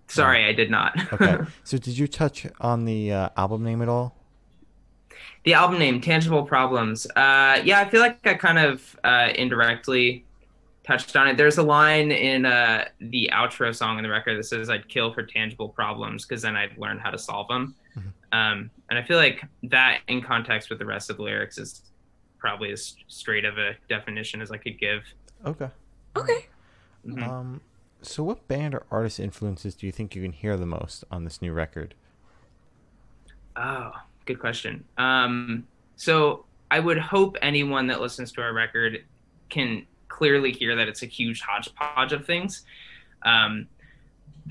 Sorry, 0.09 0.45
I 0.45 0.53
did 0.53 0.71
not. 0.71 1.13
Okay. 1.13 1.39
so 1.65 1.79
did 1.79 1.97
you 1.99 2.07
touch 2.09 2.47
on 2.61 2.85
the 2.85 3.13
uh, 3.13 3.29
album 3.37 3.65
name 3.65 3.83
at 3.83 3.89
all? 3.89 4.17
the 5.45 5.55
album 5.55 5.79
name, 5.79 6.01
Tangible 6.03 6.43
Problems. 6.45 7.07
Uh, 7.17 7.61
yeah, 7.65 7.81
I 7.81 7.89
feel 7.89 8.01
like 8.01 8.27
I 8.27 8.35
kind 8.35 8.59
of 8.59 8.99
uh, 9.05 9.31
indirectly 9.35 10.25
touched 10.85 11.17
on 11.17 11.29
it. 11.29 11.37
There's 11.39 11.57
a 11.59 11.63
line 11.63 12.11
in 12.13 12.45
uh, 12.45 12.87
the 13.01 13.31
outro 13.33 13.75
song 13.75 13.97
in 13.99 14.03
the 14.03 14.11
record 14.11 14.37
that 14.39 14.45
says, 14.45 14.69
"I'd 14.69 14.89
kill 14.89 15.13
for 15.15 15.23
tangible 15.23 15.69
problems 15.71 16.27
because 16.27 16.43
then 16.43 16.57
I'd 16.57 16.77
learn 16.77 16.99
how 16.99 17.11
to 17.11 17.19
solve 17.19 17.49
them." 17.49 17.75
Um, 18.33 18.71
and 18.89 18.99
I 18.99 19.03
feel 19.03 19.17
like 19.17 19.45
that, 19.65 20.01
in 20.09 20.23
context 20.23 20.71
with 20.71 20.79
the 20.79 20.87
rest 20.87 21.11
of 21.11 21.17
the 21.17 21.23
lyrics, 21.23 21.59
is 21.59 21.83
probably 22.39 22.73
as 22.73 22.97
straight 23.09 23.45
of 23.45 23.59
a 23.59 23.75
definition 23.89 24.41
as 24.41 24.51
I 24.51 24.57
could 24.57 24.79
give. 24.79 25.03
Okay. 25.45 25.69
Okay. 26.17 26.47
Mhm. 27.07 27.23
Um, 27.23 27.61
so 28.03 28.23
what 28.23 28.47
band 28.49 28.75
or 28.75 28.85
artist 28.91 29.21
influences 29.21 29.75
do 29.75 29.87
you 29.87 29.93
think 29.93 30.15
you 30.15 30.23
can 30.23 30.33
hear 30.33 30.57
the 30.57 30.67
most 30.67 31.05
on 31.11 31.25
this 31.25 31.43
new 31.43 31.53
record? 31.53 31.95
Oh, 33.57 33.93
good 34.27 34.39
question. 34.39 34.85
Um, 34.97 35.67
so 35.97 36.45
I 36.71 36.81
would 36.81 36.99
hope 36.99 37.37
anyone 37.43 37.87
that 37.89 38.01
listens 38.01 38.33
to 38.33 38.43
our 38.43 38.53
record 38.53 39.05
can 39.49 39.87
clearly 40.09 40.53
hear 40.53 40.77
that 40.77 40.89
it's 40.89 41.03
a 41.03 41.07
huge 41.07 41.41
hodgepodge 41.41 42.13
of 42.13 42.25
things. 42.25 42.65
Um, 43.23 43.69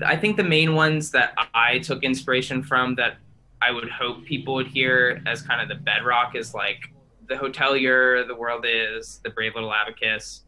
I 0.04 0.16
think 0.16 0.36
the 0.36 0.44
main 0.44 0.74
ones 0.74 1.10
that 1.10 1.34
I 1.54 1.78
took 1.78 2.04
inspiration 2.04 2.62
from 2.62 2.94
that 2.96 3.16
I 3.62 3.70
would 3.70 3.88
hope 3.90 4.24
people 4.24 4.54
would 4.54 4.68
hear 4.68 5.22
as 5.26 5.42
kind 5.42 5.60
of 5.60 5.68
the 5.68 5.82
bedrock 5.82 6.34
is 6.34 6.54
like 6.54 6.92
the 7.28 7.34
Hotelier, 7.34 8.26
The 8.26 8.34
World 8.34 8.64
Is, 8.66 9.20
The 9.22 9.30
Brave 9.30 9.54
Little 9.54 9.72
Abacus, 9.72 10.44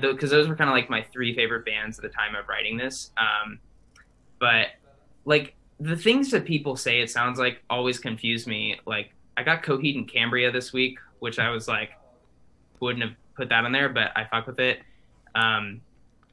because 0.00 0.30
those 0.30 0.48
were 0.48 0.56
kind 0.56 0.68
of 0.68 0.74
like 0.74 0.90
my 0.90 1.02
three 1.02 1.34
favorite 1.34 1.64
bands 1.64 1.98
at 1.98 2.02
the 2.02 2.08
time 2.08 2.34
of 2.34 2.48
writing 2.48 2.76
this. 2.76 3.12
Um, 3.16 3.58
but 4.38 4.68
like 5.24 5.54
the 5.78 5.96
things 5.96 6.30
that 6.30 6.44
people 6.44 6.76
say, 6.76 7.00
it 7.00 7.10
sounds 7.10 7.38
like 7.38 7.62
always 7.70 7.98
confuse 7.98 8.46
me. 8.46 8.80
Like 8.86 9.12
I 9.36 9.42
got 9.42 9.62
Coheed 9.62 9.96
and 9.96 10.08
Cambria 10.08 10.50
this 10.50 10.72
week, 10.72 10.98
which 11.20 11.38
I 11.38 11.50
was 11.50 11.68
like, 11.68 11.90
wouldn't 12.80 13.04
have 13.04 13.14
put 13.36 13.50
that 13.50 13.64
on 13.64 13.72
there, 13.72 13.88
but 13.88 14.10
I 14.16 14.24
fuck 14.24 14.46
with 14.46 14.58
it. 14.58 14.80
Um, 15.34 15.82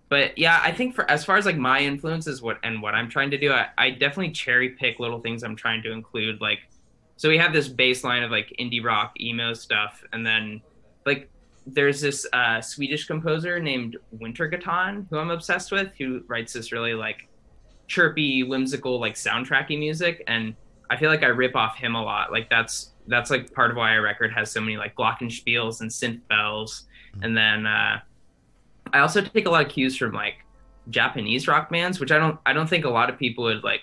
but 0.10 0.38
yeah, 0.38 0.62
I 0.64 0.72
think 0.72 0.96
for 0.96 1.10
as 1.12 1.26
far 1.26 1.38
as 1.38 1.46
like 1.46 1.58
my 1.58 1.80
influences, 1.80 2.42
what 2.42 2.60
and 2.64 2.82
what 2.82 2.96
I'm 2.96 3.10
trying 3.10 3.32
to 3.32 3.38
do, 3.38 3.52
I, 3.52 3.68
I 3.78 3.90
definitely 3.92 4.32
cherry 4.32 4.70
pick 4.70 5.00
little 5.00 5.20
things 5.20 5.44
I'm 5.44 5.56
trying 5.56 5.84
to 5.84 5.92
include. 5.92 6.40
Like, 6.40 6.60
so 7.18 7.28
we 7.28 7.38
have 7.38 7.52
this 7.52 7.68
baseline 7.68 8.24
of 8.24 8.32
like 8.32 8.54
indie 8.60 8.84
rock, 8.84 9.14
emo 9.20 9.54
stuff, 9.54 10.04
and 10.14 10.26
then 10.26 10.62
like 11.06 11.30
there's 11.66 12.00
this 12.00 12.26
uh, 12.32 12.62
Swedish 12.62 13.06
composer 13.06 13.60
named 13.60 13.98
Wintergatan 14.18 15.08
who 15.10 15.18
I'm 15.18 15.30
obsessed 15.30 15.72
with, 15.72 15.92
who 15.98 16.24
writes 16.28 16.54
this 16.54 16.72
really 16.72 16.94
like 16.94 17.28
chirpy, 17.88 18.44
whimsical, 18.44 19.00
like 19.02 19.16
soundtracky 19.16 19.78
music, 19.78 20.24
and 20.28 20.56
I 20.90 20.96
feel 20.96 21.10
like 21.10 21.24
I 21.24 21.28
rip 21.28 21.56
off 21.58 21.76
him 21.76 21.96
a 21.96 22.02
lot. 22.02 22.32
Like 22.32 22.50
that's 22.50 22.92
that's 23.08 23.30
like 23.30 23.54
part 23.54 23.72
of 23.72 23.78
why 23.78 23.92
our 23.92 24.02
record 24.02 24.32
has 24.34 24.52
so 24.52 24.62
many 24.62 24.78
like 24.78 24.96
glockenspiels 24.96 25.82
and 25.82 25.92
synth 25.92 26.26
bells, 26.30 26.86
and 27.22 27.36
then 27.36 27.66
uh, 27.68 28.00
I 28.94 29.00
also 29.00 29.22
take 29.22 29.48
a 29.48 29.50
lot 29.50 29.66
of 29.66 29.72
cues 29.72 29.98
from 29.98 30.14
like 30.14 30.36
Japanese 30.90 31.48
rock 31.48 31.70
bands, 31.70 32.00
which 32.00 32.12
I 32.12 32.18
don't 32.18 32.40
I 32.46 32.54
don't 32.54 32.68
think 32.68 32.86
a 32.86 32.90
lot 32.90 33.10
of 33.10 33.18
people 33.18 33.46
would 33.46 33.64
like 33.64 33.82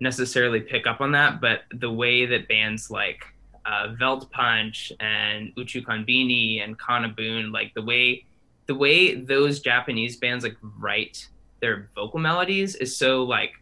necessarily 0.00 0.60
pick 0.60 0.86
up 0.86 1.00
on 1.00 1.12
that, 1.12 1.40
but 1.40 1.62
the 1.74 1.90
way 1.90 2.26
that 2.26 2.48
bands 2.48 2.90
like 2.90 3.24
uh, 3.66 3.94
Velt 3.98 4.30
Punch 4.30 4.92
and 5.00 5.54
Uchu 5.56 5.84
Konbini 5.84 6.62
and 6.62 6.78
Kana 6.78 7.08
Boon, 7.08 7.52
like 7.52 7.74
the 7.74 7.82
way 7.82 8.24
the 8.66 8.74
way 8.74 9.14
those 9.14 9.60
Japanese 9.60 10.16
bands 10.16 10.44
like 10.44 10.56
write 10.78 11.28
their 11.60 11.88
vocal 11.94 12.20
melodies 12.20 12.76
is 12.76 12.96
so 12.96 13.24
like 13.24 13.52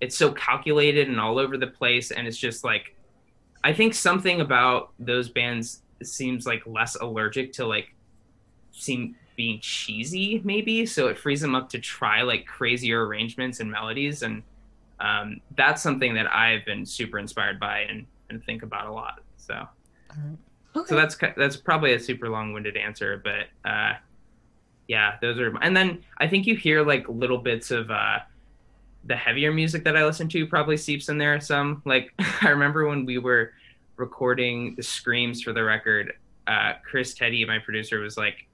it's 0.00 0.16
so 0.16 0.32
calculated 0.32 1.08
and 1.08 1.20
all 1.20 1.38
over 1.38 1.56
the 1.56 1.66
place 1.66 2.10
and 2.10 2.26
it's 2.26 2.38
just 2.38 2.62
like 2.64 2.94
I 3.64 3.72
think 3.72 3.94
something 3.94 4.40
about 4.40 4.92
those 4.98 5.28
bands 5.28 5.82
seems 6.02 6.46
like 6.46 6.62
less 6.66 6.96
allergic 6.96 7.52
to 7.54 7.66
like 7.66 7.94
seem 8.72 9.16
being 9.42 9.58
cheesy 9.60 10.40
maybe. 10.44 10.84
So 10.86 11.08
it 11.08 11.16
frees 11.18 11.40
them 11.40 11.54
up 11.54 11.68
to 11.70 11.78
try 11.78 12.22
like 12.22 12.46
crazier 12.46 13.06
arrangements 13.06 13.60
and 13.60 13.70
melodies. 13.70 14.22
And 14.22 14.42
um, 14.98 15.40
that's 15.56 15.82
something 15.82 16.12
that 16.14 16.28
I've 16.32 16.64
been 16.66 16.84
super 16.84 17.18
inspired 17.18 17.58
by 17.58 17.80
and, 17.90 18.06
and 18.28 18.44
think 18.44 18.62
about 18.62 18.86
a 18.86 18.92
lot. 18.92 19.20
So 19.36 19.66
Okay. 20.76 20.88
so 20.88 20.94
that's 20.94 21.16
that's 21.36 21.56
probably 21.56 21.94
a 21.94 21.98
super 21.98 22.28
long-winded 22.28 22.76
answer 22.76 23.20
but 23.24 23.68
uh 23.68 23.94
yeah 24.86 25.16
those 25.20 25.36
are 25.38 25.56
and 25.62 25.76
then 25.76 25.98
i 26.18 26.28
think 26.28 26.46
you 26.46 26.54
hear 26.54 26.84
like 26.84 27.08
little 27.08 27.38
bits 27.38 27.72
of 27.72 27.90
uh 27.90 28.18
the 29.04 29.16
heavier 29.16 29.52
music 29.52 29.82
that 29.82 29.96
i 29.96 30.04
listen 30.04 30.28
to 30.28 30.46
probably 30.46 30.76
seeps 30.76 31.08
in 31.08 31.18
there 31.18 31.40
some. 31.40 31.82
Like 31.84 32.12
i 32.42 32.48
remember 32.50 32.86
when 32.86 33.04
we 33.04 33.18
were 33.18 33.52
recording 33.96 34.74
the 34.76 34.82
screams 34.82 35.42
for 35.42 35.52
the 35.52 35.62
record 35.64 36.12
uh 36.46 36.74
chris 36.88 37.14
Teti 37.14 37.44
my 37.46 37.58
producer 37.58 37.98
was 37.98 38.16
like 38.16 38.46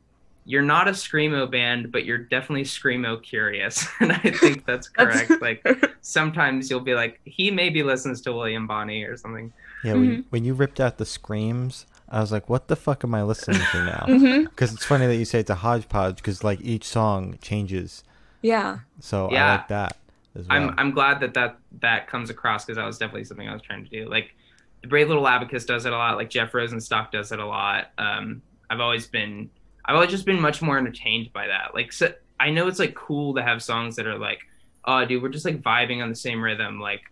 you're 0.48 0.62
not 0.62 0.86
a 0.88 0.92
screamo 0.92 1.50
band 1.50 1.90
but 1.92 2.04
you're 2.04 2.18
definitely 2.18 2.62
screamo 2.64 3.20
curious 3.22 3.86
and 4.00 4.12
i 4.12 4.18
think 4.18 4.64
that's 4.64 4.88
That's- 4.96 5.26
correct 5.26 5.42
like 5.64 5.90
sometimes 6.00 6.70
you'll 6.70 6.80
be 6.80 6.94
like 6.94 7.20
he 7.24 7.50
maybe 7.50 7.82
listens 7.82 8.20
to 8.22 8.32
william 8.32 8.66
bonney 8.66 9.02
or 9.04 9.16
something 9.16 9.52
Yeah, 9.84 9.94
when, 9.94 10.24
when 10.30 10.44
you 10.44 10.54
ripped 10.54 10.80
out 10.80 10.98
the 10.98 11.04
screams, 11.06 11.86
I 12.08 12.20
was 12.20 12.32
like, 12.32 12.48
"What 12.48 12.66
the 12.68 12.76
fuck 12.76 13.04
am 13.04 13.14
I 13.14 13.22
listening 13.24 13.60
to 13.72 13.84
now?" 13.84 14.04
hmm 14.06 14.44
Because 14.44 14.72
it's 14.72 14.84
funny 14.86 15.06
that 15.06 15.16
you 15.16 15.24
say 15.24 15.40
it's 15.40 15.50
a 15.50 15.56
hodgepodge 15.56 16.16
because 16.16 16.42
like 16.42 16.60
each 16.62 16.84
song 16.84 17.36
changes. 17.42 18.02
Yeah. 18.42 18.78
So 19.00 19.28
I 19.28 19.50
like 19.56 19.68
that. 19.68 19.96
as 20.34 20.48
well. 20.48 20.56
I'm 20.56 20.74
I'm 20.78 20.90
glad 20.92 21.20
that 21.20 21.34
that 21.34 21.58
that 21.82 22.06
comes 22.08 22.30
across 22.30 22.64
because 22.64 22.76
that 22.78 22.86
was 22.86 22.96
definitely 22.98 23.24
something 23.24 23.48
I 23.48 23.52
was 23.52 23.62
trying 23.62 23.84
to 23.84 23.90
do. 23.90 24.08
Like 24.08 24.34
the 24.82 24.88
Brave 24.88 25.08
Little 25.08 25.26
Abacus 25.28 25.64
does 25.66 25.84
it 25.84 25.92
a 25.92 25.96
lot. 25.96 26.16
Like 26.16 26.30
Jeff 26.30 26.52
Rosenstock 26.52 27.10
does 27.10 27.30
it 27.32 27.38
a 27.38 27.46
lot. 27.46 27.90
Um, 27.98 28.42
I've 28.70 28.80
always 28.80 29.06
been 29.06 29.50
I've 29.86 29.94
always 29.94 30.10
just 30.10 30.26
been 30.26 30.40
much 30.40 30.60
more 30.62 30.76
entertained 30.78 31.32
by 31.32 31.46
that. 31.46 31.74
Like 31.74 31.92
so, 31.92 32.12
I 32.38 32.50
know 32.50 32.66
it's 32.68 32.78
like 32.78 32.94
cool 32.94 33.34
to 33.34 33.42
have 33.42 33.62
songs 33.62 33.96
that 33.96 34.06
are 34.06 34.18
like, 34.18 34.40
oh 34.84 35.04
dude, 35.04 35.22
we're 35.22 35.28
just 35.28 35.44
like 35.44 35.62
vibing 35.62 36.02
on 36.02 36.08
the 36.08 36.16
same 36.16 36.42
rhythm. 36.42 36.80
Like 36.80 37.02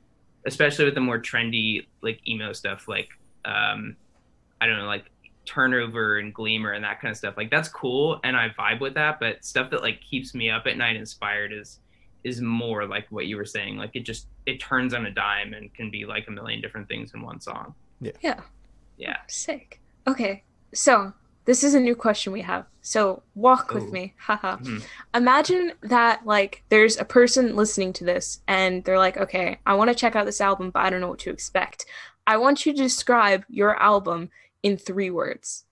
especially 0.47 0.85
with 0.85 0.95
the 0.95 1.01
more 1.01 1.19
trendy 1.19 1.87
like 2.03 2.21
emo 2.29 2.53
stuff. 2.53 2.89
Like 2.89 3.09
um, 3.45 3.97
I 4.61 4.67
don't 4.67 4.79
know, 4.79 4.87
like 4.87 5.05
turnover 5.47 6.19
and 6.19 6.35
Gleemer 6.35 6.73
and 6.73 6.85
that 6.85 7.01
kind 7.03 7.11
of 7.13 7.19
stuff 7.19 7.35
like 7.37 7.51
that's 7.51 7.69
cool 7.69 8.19
and 8.25 8.35
i 8.35 8.49
vibe 8.59 8.81
with 8.81 8.95
that 8.95 9.21
but 9.21 9.45
stuff 9.45 9.69
that 9.71 9.83
like 9.83 10.01
keeps 10.01 10.35
me 10.35 10.49
up 10.49 10.67
at 10.67 10.79
night 10.79 10.97
inspired 10.97 11.53
is 11.53 11.81
is 12.25 12.41
more 12.41 12.87
like 12.87 13.07
what 13.11 13.27
you 13.27 13.37
were 13.37 13.45
saying 13.45 13.77
like 13.77 13.91
it 13.93 14.05
just 14.05 14.27
it 14.47 14.59
turns 14.59 14.95
on 14.95 15.05
a 15.05 15.11
dime 15.11 15.53
and 15.53 15.75
can 15.75 15.91
be 15.91 16.07
like 16.07 16.29
a 16.29 16.31
million 16.31 16.63
different 16.63 16.89
things 16.89 17.13
in 17.13 17.21
one 17.21 17.39
song 17.43 17.75
Yeah. 18.01 18.13
yeah 18.23 18.41
Yeah. 18.97 19.17
Sick. 19.29 19.81
Okay. 20.07 20.43
So 20.73 21.13
this 21.47 21.63
is 21.63 21.75
a 21.75 21.81
new 21.81 21.95
question 21.95 22.33
we 22.33 22.41
have. 22.43 22.67
So 22.81 23.23
walk 23.35 23.73
with 23.73 23.85
Oh. 23.85 23.91
me. 23.91 24.15
Haha. 24.19 24.57
Mhm. 24.57 24.83
Imagine 25.15 25.73
that 25.83 26.25
like 26.27 26.63
there's 26.71 26.97
a 26.99 27.05
person 27.05 27.55
listening 27.57 27.93
to 27.95 28.05
this 28.05 28.41
and 28.49 28.83
they're 28.85 28.99
like, 28.99 29.17
okay, 29.17 29.59
I 29.67 29.75
want 29.75 29.89
to 29.91 29.95
check 29.95 30.17
out 30.17 30.25
this 30.27 30.41
album, 30.41 30.71
but 30.71 30.81
I 30.85 30.91
don't 30.91 31.01
know 31.01 31.09
what 31.09 31.19
to 31.21 31.31
expect. 31.31 31.85
I 32.27 32.37
want 32.39 32.65
you 32.65 32.73
to 32.73 32.79
describe 32.83 33.45
your 33.49 33.81
album 33.81 34.31
in 34.63 34.77
three 34.79 35.11
words. 35.11 35.65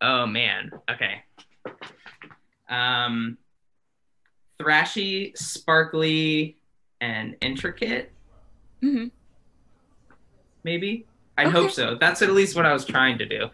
oh 0.00 0.24
man 0.26 0.70
okay 0.88 1.24
um 2.70 3.36
thrashy 4.60 5.36
sparkly 5.36 6.56
and 7.00 7.36
intricate 7.40 8.12
hmm 8.80 9.06
maybe 10.64 11.04
i 11.38 11.42
Okay. 11.44 11.50
hope 11.52 11.70
so 11.70 11.94
that's 11.98 12.20
at 12.20 12.30
least 12.32 12.54
what 12.56 12.66
i 12.66 12.72
was 12.72 12.84
trying 12.84 13.16
to 13.18 13.26
do 13.26 13.48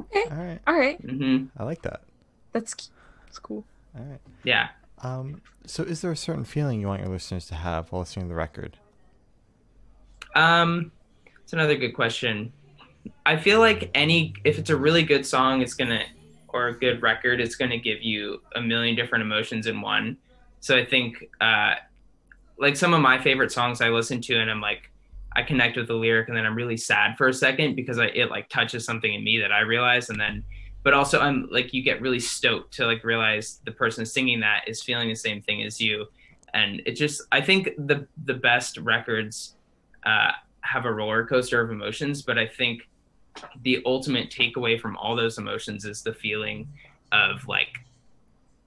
Okay. 0.00 0.24
All 0.30 0.36
right. 0.44 0.60
All 0.66 0.74
right. 0.78 0.98
hmm 1.00 1.46
I 1.58 1.64
like 1.64 1.82
that. 1.82 2.02
That's 2.52 2.90
that's 3.26 3.38
cool. 3.40 3.64
All 3.98 4.04
right. 4.04 4.20
yeah 4.44 4.68
Um, 5.02 5.42
so 5.66 5.82
is 5.82 6.00
there 6.02 6.12
a 6.12 6.16
certain 6.16 6.44
feeling 6.44 6.80
you 6.80 6.86
want 6.86 7.00
your 7.02 7.10
listeners 7.10 7.46
to 7.46 7.56
have 7.56 7.90
while 7.90 8.02
listening 8.02 8.26
to 8.26 8.28
the 8.28 8.36
record? 8.36 8.78
Um, 10.34 10.92
it's 11.42 11.52
another 11.52 11.74
good 11.76 11.92
question. 11.94 12.52
I 13.26 13.36
feel 13.36 13.58
like 13.60 13.90
any 13.94 14.34
if 14.44 14.58
it's 14.58 14.70
a 14.70 14.76
really 14.76 15.02
good 15.02 15.26
song, 15.26 15.62
it's 15.62 15.74
gonna 15.74 16.02
or 16.48 16.68
a 16.68 16.78
good 16.78 17.02
record, 17.02 17.40
it's 17.40 17.56
gonna 17.56 17.78
give 17.78 18.02
you 18.02 18.40
a 18.54 18.60
million 18.60 18.94
different 18.94 19.22
emotions 19.22 19.66
in 19.66 19.80
one. 19.80 20.16
So 20.60 20.76
I 20.76 20.84
think 20.84 21.24
uh, 21.40 21.74
like 22.58 22.76
some 22.76 22.94
of 22.94 23.00
my 23.00 23.20
favorite 23.20 23.52
songs 23.52 23.80
I 23.80 23.88
listen 23.88 24.20
to 24.22 24.38
and 24.38 24.50
I'm 24.50 24.60
like 24.60 24.90
I 25.38 25.42
connect 25.42 25.76
with 25.76 25.88
the 25.88 25.94
lyric 25.94 26.28
and 26.28 26.36
then 26.36 26.44
I'm 26.44 26.54
really 26.54 26.76
sad 26.76 27.16
for 27.16 27.28
a 27.28 27.34
second 27.34 27.76
because 27.76 27.98
I, 27.98 28.06
it 28.06 28.30
like 28.30 28.48
touches 28.48 28.84
something 28.84 29.12
in 29.12 29.22
me 29.22 29.38
that 29.38 29.52
I 29.52 29.60
realize 29.60 30.10
and 30.10 30.20
then 30.20 30.44
but 30.82 30.94
also 30.94 31.20
I'm 31.20 31.48
like 31.50 31.72
you 31.72 31.82
get 31.82 32.00
really 32.00 32.20
stoked 32.20 32.74
to 32.74 32.86
like 32.86 33.04
realize 33.04 33.60
the 33.64 33.72
person 33.72 34.04
singing 34.04 34.40
that 34.40 34.62
is 34.66 34.82
feeling 34.82 35.08
the 35.08 35.14
same 35.14 35.40
thing 35.42 35.62
as 35.62 35.80
you 35.80 36.06
and 36.54 36.82
it 36.86 36.92
just 36.92 37.22
I 37.32 37.40
think 37.40 37.70
the 37.78 38.06
the 38.24 38.34
best 38.34 38.78
records 38.78 39.54
uh, 40.04 40.32
have 40.60 40.84
a 40.84 40.92
roller 40.92 41.26
coaster 41.26 41.60
of 41.60 41.70
emotions, 41.70 42.22
but 42.22 42.38
I 42.38 42.46
think 42.46 42.88
the 43.62 43.82
ultimate 43.86 44.30
takeaway 44.30 44.80
from 44.80 44.96
all 44.96 45.16
those 45.16 45.38
emotions 45.38 45.84
is 45.84 46.02
the 46.02 46.12
feeling 46.12 46.68
of 47.12 47.46
like 47.46 47.78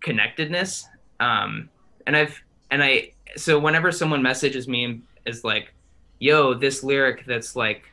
connectedness. 0.02 0.88
Um, 1.20 1.70
and 2.08 2.16
I've 2.16 2.42
and 2.70 2.84
I 2.84 3.12
so 3.36 3.60
whenever 3.60 3.92
someone 3.92 4.22
messages 4.22 4.68
me 4.68 4.86
and 4.86 5.04
is 5.26 5.44
like, 5.44 5.74
"Yo, 6.22 6.54
this 6.54 6.84
lyric 6.84 7.26
that's 7.26 7.56
like 7.56 7.84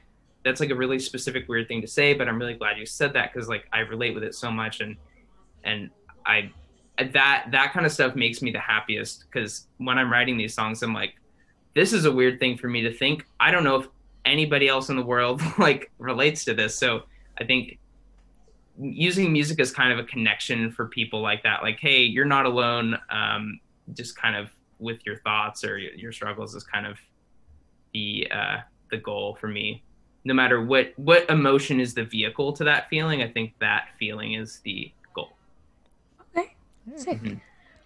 that's 0.44 0.60
like 0.60 0.70
a 0.70 0.74
really 0.74 0.98
specific 0.98 1.48
weird 1.48 1.66
thing 1.66 1.80
to 1.80 1.88
say, 1.88 2.14
but 2.14 2.28
I'm 2.28 2.38
really 2.38 2.54
glad 2.54 2.78
you 2.78 2.86
said 2.86 3.12
that 3.14 3.32
because 3.32 3.48
like 3.48 3.66
I 3.72 3.80
relate 3.80 4.14
with 4.14 4.22
it 4.22 4.34
so 4.34 4.50
much 4.50 4.80
and 4.80 4.96
and 5.64 5.90
I 6.26 6.52
that 6.98 7.46
that 7.50 7.72
kind 7.72 7.86
of 7.86 7.92
stuff 7.92 8.14
makes 8.14 8.42
me 8.42 8.50
the 8.50 8.60
happiest 8.60 9.24
because 9.30 9.66
when 9.78 9.98
I'm 9.98 10.12
writing 10.12 10.36
these 10.36 10.54
songs, 10.54 10.82
I'm 10.82 10.94
like, 10.94 11.14
this 11.74 11.92
is 11.92 12.04
a 12.04 12.12
weird 12.12 12.38
thing 12.38 12.56
for 12.58 12.68
me 12.68 12.82
to 12.82 12.92
think. 12.92 13.26
I 13.40 13.50
don't 13.50 13.64
know 13.64 13.76
if 13.76 13.88
anybody 14.24 14.68
else 14.68 14.90
in 14.90 14.96
the 14.96 15.02
world 15.02 15.42
like 15.58 15.90
relates 15.98 16.44
to 16.44 16.54
this. 16.54 16.74
So 16.74 17.04
I 17.40 17.44
think 17.44 17.78
using 18.80 19.32
music 19.32 19.58
as 19.60 19.72
kind 19.72 19.92
of 19.92 19.98
a 19.98 20.04
connection 20.04 20.70
for 20.70 20.86
people 20.86 21.20
like 21.20 21.42
that, 21.44 21.62
like, 21.62 21.78
hey, 21.80 22.02
you're 22.02 22.24
not 22.24 22.46
alone. 22.46 22.98
Um, 23.10 23.60
just 23.94 24.16
kind 24.16 24.36
of 24.36 24.50
with 24.78 25.04
your 25.06 25.16
thoughts 25.20 25.64
or 25.64 25.78
your, 25.78 25.94
your 25.94 26.12
struggles 26.12 26.54
is 26.54 26.62
kind 26.62 26.86
of 26.86 26.98
the 27.98 28.28
uh, 28.30 28.56
the 28.90 28.96
goal 28.98 29.36
for 29.40 29.48
me. 29.48 29.82
No 30.24 30.34
matter 30.34 30.62
what 30.62 30.92
what 30.96 31.28
emotion 31.30 31.80
is 31.80 31.94
the 31.94 32.04
vehicle 32.04 32.52
to 32.54 32.64
that 32.64 32.88
feeling, 32.88 33.22
I 33.22 33.28
think 33.28 33.54
that 33.60 33.88
feeling 33.98 34.34
is 34.34 34.60
the 34.60 34.92
goal. 35.14 35.32
Okay. 36.36 36.54
Sick. 36.96 37.22
Mhm. 37.22 37.40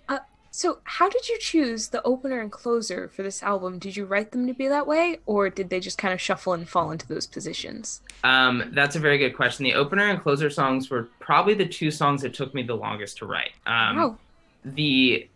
Uh, 0.09 0.19
so 0.51 0.79
how 0.85 1.09
did 1.09 1.29
you 1.29 1.39
choose 1.39 1.89
the 1.89 2.03
opener 2.03 2.41
and 2.41 2.51
closer 2.51 3.09
for 3.09 3.23
this 3.23 3.43
album? 3.43 3.79
Did 3.79 3.97
you 3.97 4.05
write 4.05 4.33
them 4.33 4.47
to 4.47 4.55
be 4.55 4.69
that 4.69 4.87
way, 4.87 5.19
or 5.27 5.51
did 5.51 5.71
they 5.71 5.81
just 5.81 5.99
kind 5.99 6.13
of 6.13 6.21
shuffle 6.21 6.53
and 6.53 6.69
fall 6.69 6.91
into 6.91 7.07
those 7.07 7.27
positions? 7.27 8.03
Um, 8.25 8.71
that's 8.73 8.97
a 8.97 9.01
very 9.01 9.19
good 9.19 9.37
question. 9.37 9.65
The 9.65 9.75
opener 9.75 10.09
and 10.09 10.21
closer 10.21 10.51
songs 10.51 10.91
were 10.91 11.09
probably 11.21 11.55
the 11.55 11.67
two 11.67 11.91
songs 11.91 12.23
that 12.23 12.35
took 12.35 12.55
me 12.55 12.63
the 12.63 12.77
longest 12.77 13.19
to 13.19 13.27
write. 13.27 13.53
Um, 13.67 13.99
oh, 13.99 14.19
the 14.65 15.29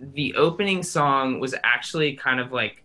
the 0.00 0.34
opening 0.34 0.82
song 0.82 1.40
was 1.40 1.54
actually 1.62 2.14
kind 2.14 2.40
of 2.40 2.52
like 2.52 2.82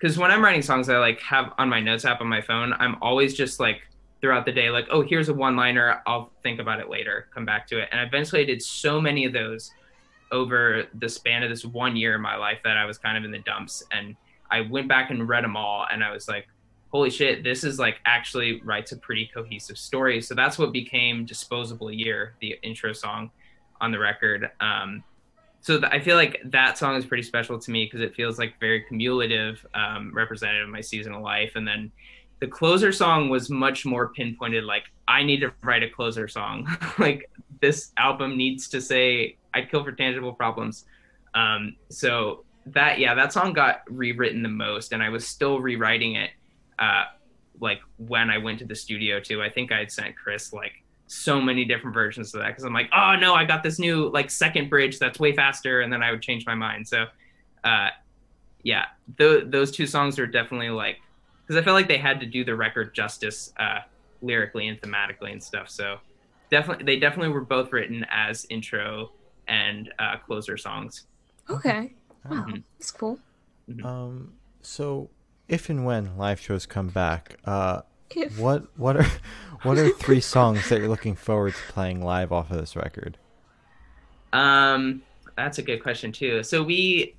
because 0.00 0.16
when 0.16 0.30
I'm 0.30 0.42
writing 0.42 0.62
songs, 0.62 0.88
I 0.88 0.98
like 0.98 1.20
have 1.20 1.52
on 1.58 1.68
my 1.68 1.80
notes 1.80 2.04
app 2.04 2.20
on 2.20 2.28
my 2.28 2.40
phone. 2.40 2.72
I'm 2.74 2.96
always 3.02 3.34
just 3.34 3.58
like 3.58 3.82
throughout 4.20 4.44
the 4.44 4.52
day, 4.52 4.70
like, 4.70 4.86
oh, 4.90 5.02
here's 5.02 5.28
a 5.28 5.34
one 5.34 5.56
liner. 5.56 6.02
I'll 6.06 6.30
think 6.42 6.60
about 6.60 6.80
it 6.80 6.88
later, 6.88 7.28
come 7.34 7.44
back 7.44 7.66
to 7.68 7.78
it. 7.78 7.88
And 7.90 8.00
eventually, 8.06 8.42
I 8.42 8.44
did 8.44 8.62
so 8.62 9.00
many 9.00 9.24
of 9.24 9.32
those 9.32 9.72
over 10.30 10.84
the 10.98 11.08
span 11.08 11.42
of 11.42 11.50
this 11.50 11.64
one 11.64 11.96
year 11.96 12.14
in 12.14 12.20
my 12.20 12.36
life 12.36 12.58
that 12.64 12.76
I 12.76 12.84
was 12.84 12.98
kind 12.98 13.16
of 13.16 13.24
in 13.24 13.30
the 13.30 13.38
dumps. 13.38 13.82
And 13.90 14.14
I 14.50 14.60
went 14.62 14.88
back 14.88 15.10
and 15.10 15.28
read 15.28 15.44
them 15.44 15.56
all, 15.56 15.86
and 15.90 16.04
I 16.04 16.12
was 16.12 16.28
like, 16.28 16.46
holy 16.90 17.10
shit, 17.10 17.42
this 17.42 17.64
is 17.64 17.78
like 17.78 17.96
actually 18.04 18.60
writes 18.62 18.92
a 18.92 18.96
pretty 18.96 19.28
cohesive 19.32 19.78
story. 19.78 20.22
So 20.22 20.34
that's 20.34 20.58
what 20.58 20.72
became 20.72 21.26
Disposable 21.26 21.92
Year, 21.92 22.34
the 22.40 22.56
intro 22.62 22.92
song 22.92 23.30
on 23.80 23.90
the 23.90 23.98
record. 23.98 24.50
Um, 24.60 25.02
so 25.60 25.78
th- 25.78 25.92
I 25.92 26.00
feel 26.00 26.16
like 26.16 26.40
that 26.46 26.78
song 26.78 26.96
is 26.96 27.04
pretty 27.04 27.22
special 27.22 27.58
to 27.58 27.70
me 27.70 27.84
because 27.84 28.00
it 28.00 28.14
feels 28.14 28.38
like 28.38 28.58
very 28.60 28.84
cumulative, 28.84 29.64
um, 29.74 30.12
representative 30.14 30.64
of 30.64 30.72
my 30.72 30.80
season 30.80 31.12
of 31.14 31.22
life. 31.22 31.52
And 31.56 31.66
then 31.66 31.90
the 32.40 32.46
closer 32.46 32.92
song 32.92 33.28
was 33.28 33.50
much 33.50 33.84
more 33.84 34.08
pinpointed. 34.08 34.64
Like 34.64 34.84
I 35.06 35.22
need 35.22 35.40
to 35.40 35.52
write 35.62 35.82
a 35.82 35.90
closer 35.90 36.28
song. 36.28 36.68
like 36.98 37.30
this 37.60 37.92
album 37.96 38.36
needs 38.36 38.68
to 38.68 38.80
say 38.80 39.36
"I'd 39.54 39.70
kill 39.70 39.84
for 39.84 39.92
tangible 39.92 40.32
problems." 40.32 40.84
Um, 41.34 41.76
so 41.88 42.44
that 42.66 42.98
yeah, 42.98 43.14
that 43.14 43.32
song 43.32 43.52
got 43.52 43.82
rewritten 43.88 44.42
the 44.42 44.48
most, 44.48 44.92
and 44.92 45.02
I 45.02 45.08
was 45.08 45.26
still 45.26 45.60
rewriting 45.60 46.14
it. 46.14 46.30
Uh, 46.78 47.04
like 47.60 47.80
when 47.96 48.30
I 48.30 48.38
went 48.38 48.58
to 48.60 48.64
the 48.64 48.74
studio 48.74 49.20
too. 49.20 49.42
I 49.42 49.50
think 49.50 49.72
I 49.72 49.78
had 49.78 49.90
sent 49.90 50.16
Chris 50.16 50.52
like 50.52 50.84
so 51.08 51.40
many 51.40 51.64
different 51.64 51.94
versions 51.94 52.32
of 52.34 52.40
that 52.42 52.48
because 52.48 52.64
I'm 52.64 52.72
like, 52.74 52.88
oh 52.94 53.16
no, 53.16 53.34
I 53.34 53.44
got 53.44 53.62
this 53.62 53.78
new 53.78 54.10
like 54.10 54.30
second 54.30 54.68
bridge 54.70 54.98
that's 54.98 55.18
way 55.18 55.34
faster, 55.34 55.80
and 55.80 55.92
then 55.92 56.02
I 56.02 56.10
would 56.10 56.22
change 56.22 56.46
my 56.46 56.54
mind. 56.54 56.86
So, 56.86 57.06
uh, 57.64 57.88
yeah, 58.62 58.84
th- 59.18 59.44
those 59.48 59.70
two 59.70 59.86
songs 59.86 60.18
are 60.18 60.26
definitely 60.26 60.70
like 60.70 60.98
because 61.46 61.60
I 61.60 61.64
felt 61.64 61.74
like 61.74 61.88
they 61.88 61.98
had 61.98 62.20
to 62.20 62.26
do 62.26 62.44
the 62.44 62.54
record 62.54 62.94
justice 62.94 63.52
uh, 63.58 63.78
lyrically 64.20 64.68
and 64.68 64.78
thematically 64.80 65.32
and 65.32 65.42
stuff. 65.42 65.70
So, 65.70 65.96
definitely, 66.50 66.84
they 66.84 66.98
definitely 67.00 67.30
were 67.32 67.40
both 67.44 67.72
written 67.72 68.04
as 68.10 68.46
intro 68.50 69.12
and 69.46 69.90
uh, 69.98 70.16
closer 70.18 70.56
songs. 70.58 71.06
okay. 71.48 71.94
Wow, 72.28 72.44
Mhm. 72.48 72.62
that's 72.78 72.90
cool. 72.90 73.18
Um, 73.82 74.34
so 74.60 75.08
if 75.48 75.70
and 75.70 75.86
when 75.86 76.16
live 76.18 76.40
shows 76.40 76.66
come 76.66 76.88
back, 76.88 77.36
uh, 77.46 77.82
If 78.14 78.38
what 78.38 78.66
what 78.76 78.96
are 78.96 79.06
what 79.62 79.78
are 79.78 79.88
three 79.90 80.20
songs 80.20 80.68
that 80.68 80.78
you're 80.78 80.88
looking 80.88 81.14
forward 81.14 81.54
to 81.54 81.72
playing 81.72 82.02
live 82.02 82.32
off 82.32 82.50
of 82.50 82.58
this 82.58 82.76
record? 82.76 83.18
Um, 84.32 85.02
that's 85.36 85.58
a 85.58 85.62
good 85.62 85.82
question 85.82 86.12
too. 86.12 86.42
So 86.42 86.62
we, 86.62 87.14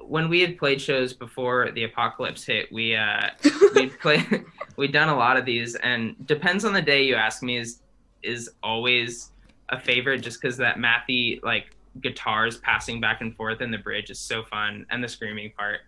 when 0.00 0.28
we 0.28 0.40
had 0.40 0.58
played 0.58 0.80
shows 0.80 1.12
before 1.12 1.70
the 1.72 1.84
apocalypse 1.84 2.44
hit, 2.44 2.72
we 2.72 2.94
uh, 2.94 3.30
we 3.74 3.88
play 3.88 4.24
we'd 4.76 4.92
done 4.92 5.08
a 5.08 5.16
lot 5.16 5.36
of 5.36 5.44
these, 5.44 5.74
and 5.76 6.14
depends 6.26 6.64
on 6.64 6.72
the 6.72 6.82
day 6.82 7.04
you 7.04 7.14
ask 7.14 7.42
me 7.42 7.58
is 7.58 7.80
is 8.22 8.50
always 8.62 9.30
a 9.70 9.78
favorite 9.78 10.18
just 10.18 10.40
because 10.40 10.56
that 10.56 10.76
mathy 10.76 11.42
like 11.42 11.74
guitars 12.00 12.58
passing 12.58 13.00
back 13.00 13.20
and 13.20 13.36
forth 13.36 13.60
in 13.60 13.70
the 13.70 13.78
bridge 13.78 14.10
is 14.10 14.18
so 14.18 14.42
fun, 14.44 14.86
and 14.90 15.02
the 15.02 15.08
screaming 15.08 15.52
part. 15.56 15.80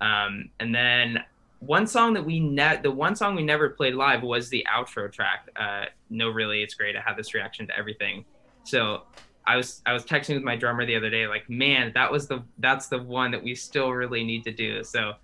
Um, 0.00 0.48
and 0.60 0.74
then 0.74 1.22
one 1.60 1.86
song 1.86 2.14
that 2.14 2.24
we 2.24 2.40
ne- 2.40 2.80
the 2.82 2.90
one 2.90 3.14
song 3.14 3.36
we 3.36 3.42
never 3.42 3.70
played 3.70 3.94
live 3.94 4.22
was 4.22 4.48
the 4.48 4.66
outro 4.72 5.10
track. 5.10 5.48
Uh, 5.56 5.84
no, 6.08 6.28
really, 6.28 6.62
it's 6.62 6.74
great. 6.74 6.96
I 6.96 7.00
have 7.00 7.16
this 7.16 7.34
reaction 7.34 7.66
to 7.68 7.78
everything. 7.78 8.24
So 8.64 9.02
I 9.46 9.56
was 9.56 9.82
I 9.86 9.92
was 9.92 10.04
texting 10.04 10.34
with 10.34 10.42
my 10.42 10.56
drummer 10.56 10.84
the 10.86 10.96
other 10.96 11.10
day, 11.10 11.26
like, 11.26 11.48
man, 11.48 11.92
that 11.94 12.10
was 12.10 12.28
the 12.28 12.42
that's 12.58 12.88
the 12.88 13.02
one 13.02 13.30
that 13.30 13.42
we 13.42 13.54
still 13.54 13.90
really 13.90 14.24
need 14.24 14.44
to 14.44 14.52
do. 14.52 14.82
So 14.82 15.14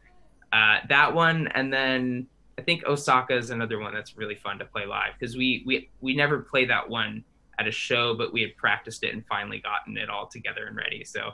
uh, 0.53 0.79
that 0.89 1.15
one, 1.15 1.49
and 1.49 1.73
then 1.73 2.27
I 2.59 2.63
think 2.63 2.85
Osaka 2.87 3.37
is 3.37 3.51
another 3.51 3.79
one 3.79 3.93
that's 3.93 4.17
really 4.17 4.35
fun 4.35 4.59
to 4.59 4.65
play 4.65 4.87
live 4.87 5.13
because 5.19 5.37
we 5.37 5.63
we 5.67 5.91
we 6.01 6.15
never 6.15 6.41
played 6.41 6.71
that 6.71 6.89
one 6.89 7.25
at 7.59 7.67
a 7.67 7.73
show, 7.73 8.15
but 8.15 8.33
we 8.33 8.43
had 8.43 8.57
practiced 8.57 9.03
it 9.05 9.15
and 9.15 9.25
finally 9.27 9.59
gotten 9.59 9.97
it 9.97 10.11
all 10.11 10.27
together 10.27 10.67
and 10.67 10.77
ready. 10.77 11.05
So 11.05 11.31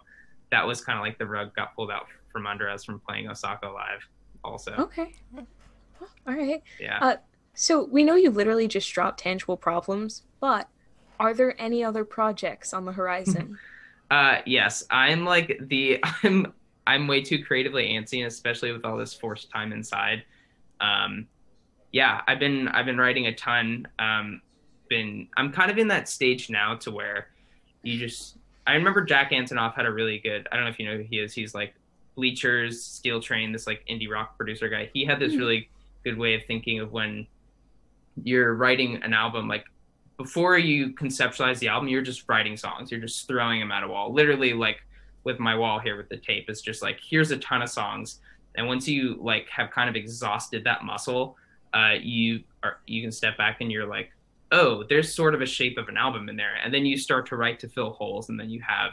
that 0.50 0.66
was 0.66 0.80
kind 0.80 0.98
of 0.98 1.02
like 1.02 1.18
the 1.18 1.26
rug 1.26 1.54
got 1.54 1.74
pulled 1.74 1.90
out 1.90 2.06
from 2.30 2.46
under 2.46 2.68
us 2.68 2.84
from 2.84 3.00
playing 3.00 3.28
Osaka 3.28 3.68
live, 3.68 4.06
also. 4.44 4.72
Okay. 4.72 5.14
All 6.26 6.34
right. 6.34 6.62
Yeah. 6.80 6.98
Uh, 7.00 7.16
so 7.54 7.84
we 7.84 8.04
know 8.04 8.14
you 8.14 8.30
literally 8.30 8.68
just 8.68 8.92
dropped 8.92 9.20
tangible 9.20 9.56
problems, 9.56 10.22
but 10.40 10.68
are 11.20 11.34
there 11.34 11.60
any 11.60 11.84
other 11.84 12.04
projects 12.04 12.72
on 12.72 12.84
the 12.84 12.92
horizon? 12.92 13.58
Uh, 14.12 14.42
yes, 14.44 14.84
I'm 14.90 15.24
like 15.24 15.58
the 15.68 15.98
I'm 16.22 16.52
I'm 16.86 17.06
way 17.06 17.22
too 17.22 17.42
creatively 17.42 17.88
antsy, 17.94 18.26
especially 18.26 18.70
with 18.70 18.84
all 18.84 18.98
this 18.98 19.14
forced 19.14 19.50
time 19.50 19.72
inside. 19.72 20.22
Um, 20.82 21.28
yeah, 21.92 22.20
I've 22.26 22.38
been 22.38 22.68
I've 22.68 22.84
been 22.84 22.98
writing 22.98 23.26
a 23.28 23.34
ton. 23.34 23.88
Um, 23.98 24.42
been 24.90 25.28
I'm 25.38 25.50
kind 25.50 25.70
of 25.70 25.78
in 25.78 25.88
that 25.88 26.10
stage 26.10 26.50
now 26.50 26.74
to 26.76 26.90
where 26.90 27.28
you 27.82 27.98
just 27.98 28.36
I 28.66 28.74
remember 28.74 29.00
Jack 29.00 29.30
Antonoff 29.30 29.74
had 29.74 29.86
a 29.86 29.90
really 29.90 30.18
good 30.18 30.46
I 30.52 30.56
don't 30.56 30.64
know 30.66 30.70
if 30.70 30.78
you 30.78 30.86
know 30.86 30.98
who 30.98 31.04
he 31.04 31.18
is. 31.18 31.32
He's 31.32 31.54
like 31.54 31.74
Bleachers, 32.14 32.82
Steel 32.84 33.20
Train, 33.20 33.52
this 33.52 33.66
like 33.66 33.84
indie 33.88 34.10
rock 34.10 34.36
producer 34.36 34.68
guy. 34.68 34.90
He 34.92 35.04
had 35.04 35.18
this 35.18 35.32
Mhm. 35.34 35.38
really 35.38 35.68
good 36.04 36.18
way 36.18 36.34
of 36.34 36.44
thinking 36.44 36.80
of 36.80 36.92
when 36.92 37.26
you're 38.22 38.54
writing 38.54 39.02
an 39.02 39.14
album 39.14 39.48
like 39.48 39.64
before 40.18 40.58
you 40.58 40.90
conceptualize 40.94 41.58
the 41.58 41.68
album, 41.68 41.88
you're 41.88 42.02
just 42.02 42.28
writing 42.28 42.56
songs. 42.56 42.90
You're 42.90 43.00
just 43.00 43.26
throwing 43.26 43.58
them 43.60 43.72
at 43.72 43.82
a 43.82 43.88
wall. 43.88 44.12
Literally, 44.12 44.52
like 44.52 44.84
with 45.24 45.38
my 45.38 45.56
wall 45.56 45.78
here 45.78 45.96
with 45.96 46.08
the 46.10 46.16
tape, 46.16 46.48
it's 46.48 46.60
just 46.60 46.82
like 46.82 47.00
here's 47.00 47.30
a 47.30 47.38
ton 47.38 47.62
of 47.62 47.70
songs, 47.70 48.20
and 48.54 48.66
once 48.66 48.86
you 48.86 49.16
like 49.20 49.48
have 49.48 49.70
kind 49.70 49.88
of 49.88 49.96
exhausted 49.96 50.64
that 50.64 50.84
muscle, 50.84 51.36
uh, 51.72 51.94
you 52.00 52.44
are 52.62 52.78
you 52.86 53.00
can 53.02 53.10
step 53.10 53.36
back 53.38 53.60
and 53.60 53.72
you're 53.72 53.86
like, 53.86 54.12
oh, 54.52 54.84
there's 54.84 55.12
sort 55.12 55.34
of 55.34 55.40
a 55.40 55.46
shape 55.46 55.78
of 55.78 55.88
an 55.88 55.96
album 55.96 56.28
in 56.28 56.36
there, 56.36 56.56
and 56.62 56.72
then 56.74 56.84
you 56.84 56.98
start 56.98 57.24
to 57.26 57.36
write 57.36 57.58
to 57.60 57.68
fill 57.68 57.90
holes, 57.90 58.28
and 58.28 58.38
then 58.38 58.50
you 58.50 58.60
have 58.60 58.92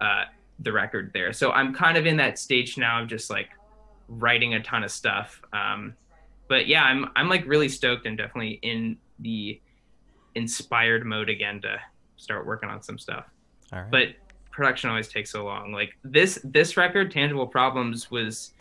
uh, 0.00 0.24
the 0.60 0.72
record 0.72 1.10
there. 1.14 1.32
So 1.32 1.50
I'm 1.52 1.74
kind 1.74 1.96
of 1.96 2.06
in 2.06 2.16
that 2.18 2.38
stage 2.38 2.78
now 2.78 3.02
of 3.02 3.08
just 3.08 3.30
like 3.30 3.50
writing 4.08 4.54
a 4.54 4.62
ton 4.62 4.84
of 4.84 4.90
stuff. 4.90 5.40
Um, 5.52 5.94
but 6.48 6.66
yeah, 6.66 6.84
I'm 6.84 7.06
I'm 7.16 7.28
like 7.28 7.46
really 7.46 7.68
stoked 7.68 8.06
and 8.06 8.16
definitely 8.16 8.58
in 8.62 8.96
the 9.18 9.60
inspired 10.34 11.04
mode 11.06 11.28
again 11.28 11.60
to 11.62 11.78
start 12.16 12.46
working 12.46 12.68
on 12.68 12.82
some 12.82 12.98
stuff. 12.98 13.24
All 13.72 13.80
right. 13.80 13.90
But 13.90 14.08
production 14.50 14.90
always 14.90 15.08
takes 15.08 15.30
so 15.30 15.44
long. 15.44 15.72
Like 15.72 15.96
this 16.04 16.38
this 16.44 16.76
record, 16.76 17.10
Tangible 17.10 17.46
Problems, 17.46 18.10
was 18.10 18.52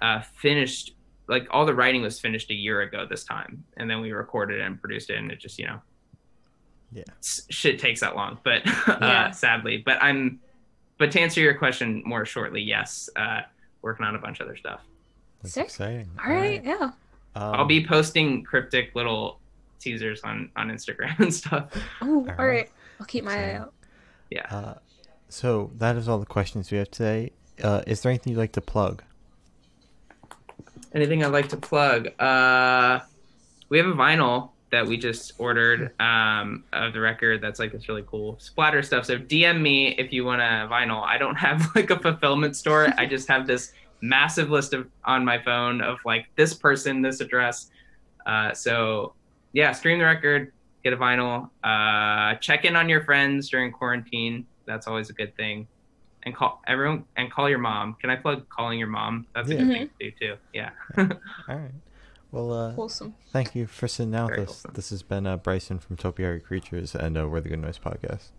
uh, 0.00 0.20
finished. 0.20 0.92
Like 1.26 1.46
all 1.50 1.64
the 1.64 1.74
writing 1.74 2.02
was 2.02 2.20
finished 2.20 2.50
a 2.50 2.54
year 2.54 2.82
ago 2.82 3.06
this 3.08 3.24
time, 3.24 3.64
and 3.78 3.88
then 3.90 4.00
we 4.00 4.12
recorded 4.12 4.60
it 4.60 4.62
and 4.64 4.78
produced 4.80 5.08
it, 5.10 5.16
and 5.16 5.30
it 5.32 5.40
just 5.40 5.58
you 5.58 5.66
know, 5.66 5.80
Yeah. 6.92 7.02
shit 7.22 7.78
takes 7.78 8.00
that 8.00 8.14
long. 8.14 8.38
But 8.44 8.62
Yeah. 8.66 9.26
uh, 9.28 9.30
sadly, 9.32 9.78
but 9.78 10.02
I'm. 10.02 10.40
But 10.98 11.10
to 11.12 11.20
answer 11.20 11.40
your 11.40 11.54
question 11.54 12.02
more 12.06 12.24
shortly, 12.24 12.62
yes, 12.62 13.08
uh, 13.16 13.40
working 13.82 14.06
on 14.06 14.14
a 14.14 14.18
bunch 14.18 14.40
of 14.40 14.46
other 14.46 14.56
stuff. 14.56 14.80
That's 15.42 15.54
Sick. 15.54 15.64
exciting. 15.64 16.10
All 16.24 16.32
right. 16.32 16.62
Yeah. 16.64 16.90
Um, 17.36 17.54
I'll 17.54 17.64
be 17.66 17.84
posting 17.84 18.42
cryptic 18.44 18.94
little 18.94 19.40
teasers 19.80 20.20
on 20.22 20.50
on 20.56 20.68
Instagram 20.70 21.18
and 21.20 21.34
stuff. 21.34 21.70
Oh, 22.00 22.06
All 22.06 22.16
all 22.16 22.22
right. 22.22 22.38
right. 22.38 22.70
I'll 23.00 23.06
keep 23.06 23.24
my 23.24 23.36
eye 23.36 23.54
out. 23.54 23.72
Yeah. 24.30 24.46
Uh, 24.50 24.74
so 25.28 25.70
that 25.78 25.96
is 25.96 26.08
all 26.08 26.18
the 26.18 26.26
questions 26.26 26.70
we 26.70 26.78
have 26.78 26.90
today. 26.90 27.32
Uh, 27.62 27.82
is 27.86 28.00
there 28.02 28.10
anything 28.10 28.32
you'd 28.32 28.38
like 28.38 28.52
to 28.52 28.60
plug? 28.60 29.02
Anything 30.94 31.24
I'd 31.24 31.32
like 31.32 31.48
to 31.48 31.56
plug? 31.56 32.08
Uh, 32.20 33.00
we 33.68 33.78
have 33.78 33.86
a 33.88 33.92
vinyl 33.92 34.50
that 34.74 34.84
we 34.84 34.96
just 34.96 35.34
ordered 35.38 35.92
um, 36.00 36.64
of 36.72 36.92
the 36.92 36.98
record. 37.00 37.40
That's 37.40 37.60
like 37.60 37.70
this 37.70 37.88
really 37.88 38.02
cool 38.08 38.36
splatter 38.40 38.82
stuff. 38.82 39.04
So 39.04 39.16
DM 39.16 39.60
me 39.60 39.90
if 39.96 40.12
you 40.12 40.24
want 40.24 40.42
a 40.42 40.66
vinyl. 40.68 41.00
I 41.04 41.16
don't 41.16 41.36
have 41.36 41.64
like 41.76 41.90
a 41.90 41.98
fulfillment 42.00 42.56
store. 42.56 42.88
I 42.98 43.06
just 43.06 43.28
have 43.28 43.46
this 43.46 43.72
massive 44.00 44.50
list 44.50 44.74
of 44.74 44.88
on 45.04 45.24
my 45.24 45.40
phone 45.40 45.80
of 45.80 45.98
like 46.04 46.26
this 46.34 46.54
person, 46.54 47.02
this 47.02 47.20
address. 47.20 47.70
Uh, 48.26 48.52
so 48.52 49.14
yeah, 49.52 49.70
stream 49.70 50.00
the 50.00 50.04
record, 50.04 50.52
get 50.82 50.92
a 50.92 50.96
vinyl. 50.96 51.50
Uh, 51.62 52.34
check 52.40 52.64
in 52.64 52.74
on 52.74 52.88
your 52.88 53.04
friends 53.04 53.48
during 53.48 53.70
quarantine. 53.70 54.44
That's 54.66 54.88
always 54.88 55.08
a 55.08 55.12
good 55.12 55.36
thing. 55.36 55.68
And 56.24 56.34
call 56.34 56.60
everyone 56.66 57.04
and 57.16 57.30
call 57.30 57.48
your 57.48 57.58
mom. 57.60 57.94
Can 58.00 58.10
I 58.10 58.16
plug 58.16 58.48
calling 58.48 58.78
your 58.80 58.88
mom? 58.88 59.26
That's 59.36 59.50
a 59.50 59.54
Yeah. 59.54 59.58
good 59.60 59.68
thing 59.68 59.90
to 60.00 60.10
do 60.10 60.16
too. 60.18 60.36
Yeah. 60.52 60.70
All 60.98 61.06
right. 61.48 61.70
Well, 62.34 62.52
uh, 62.52 62.72
Wholesome. 62.72 63.14
thank 63.30 63.54
you 63.54 63.68
for 63.68 63.86
sitting 63.86 64.10
down 64.10 64.24
with 64.26 64.30
Very 64.34 64.42
us. 64.42 64.48
wholesome. 64.48 64.70
This 64.74 64.90
has 64.90 65.04
been 65.04 65.24
uh, 65.24 65.36
Bryson 65.36 65.78
from 65.78 65.96
Topiary 65.96 66.40
Creatures 66.40 66.92
and 66.96 67.16
uh, 67.16 67.28
We're 67.28 67.40
the 67.40 67.48
Good 67.50 67.60
Noise 67.60 67.78
Podcast. 67.78 68.30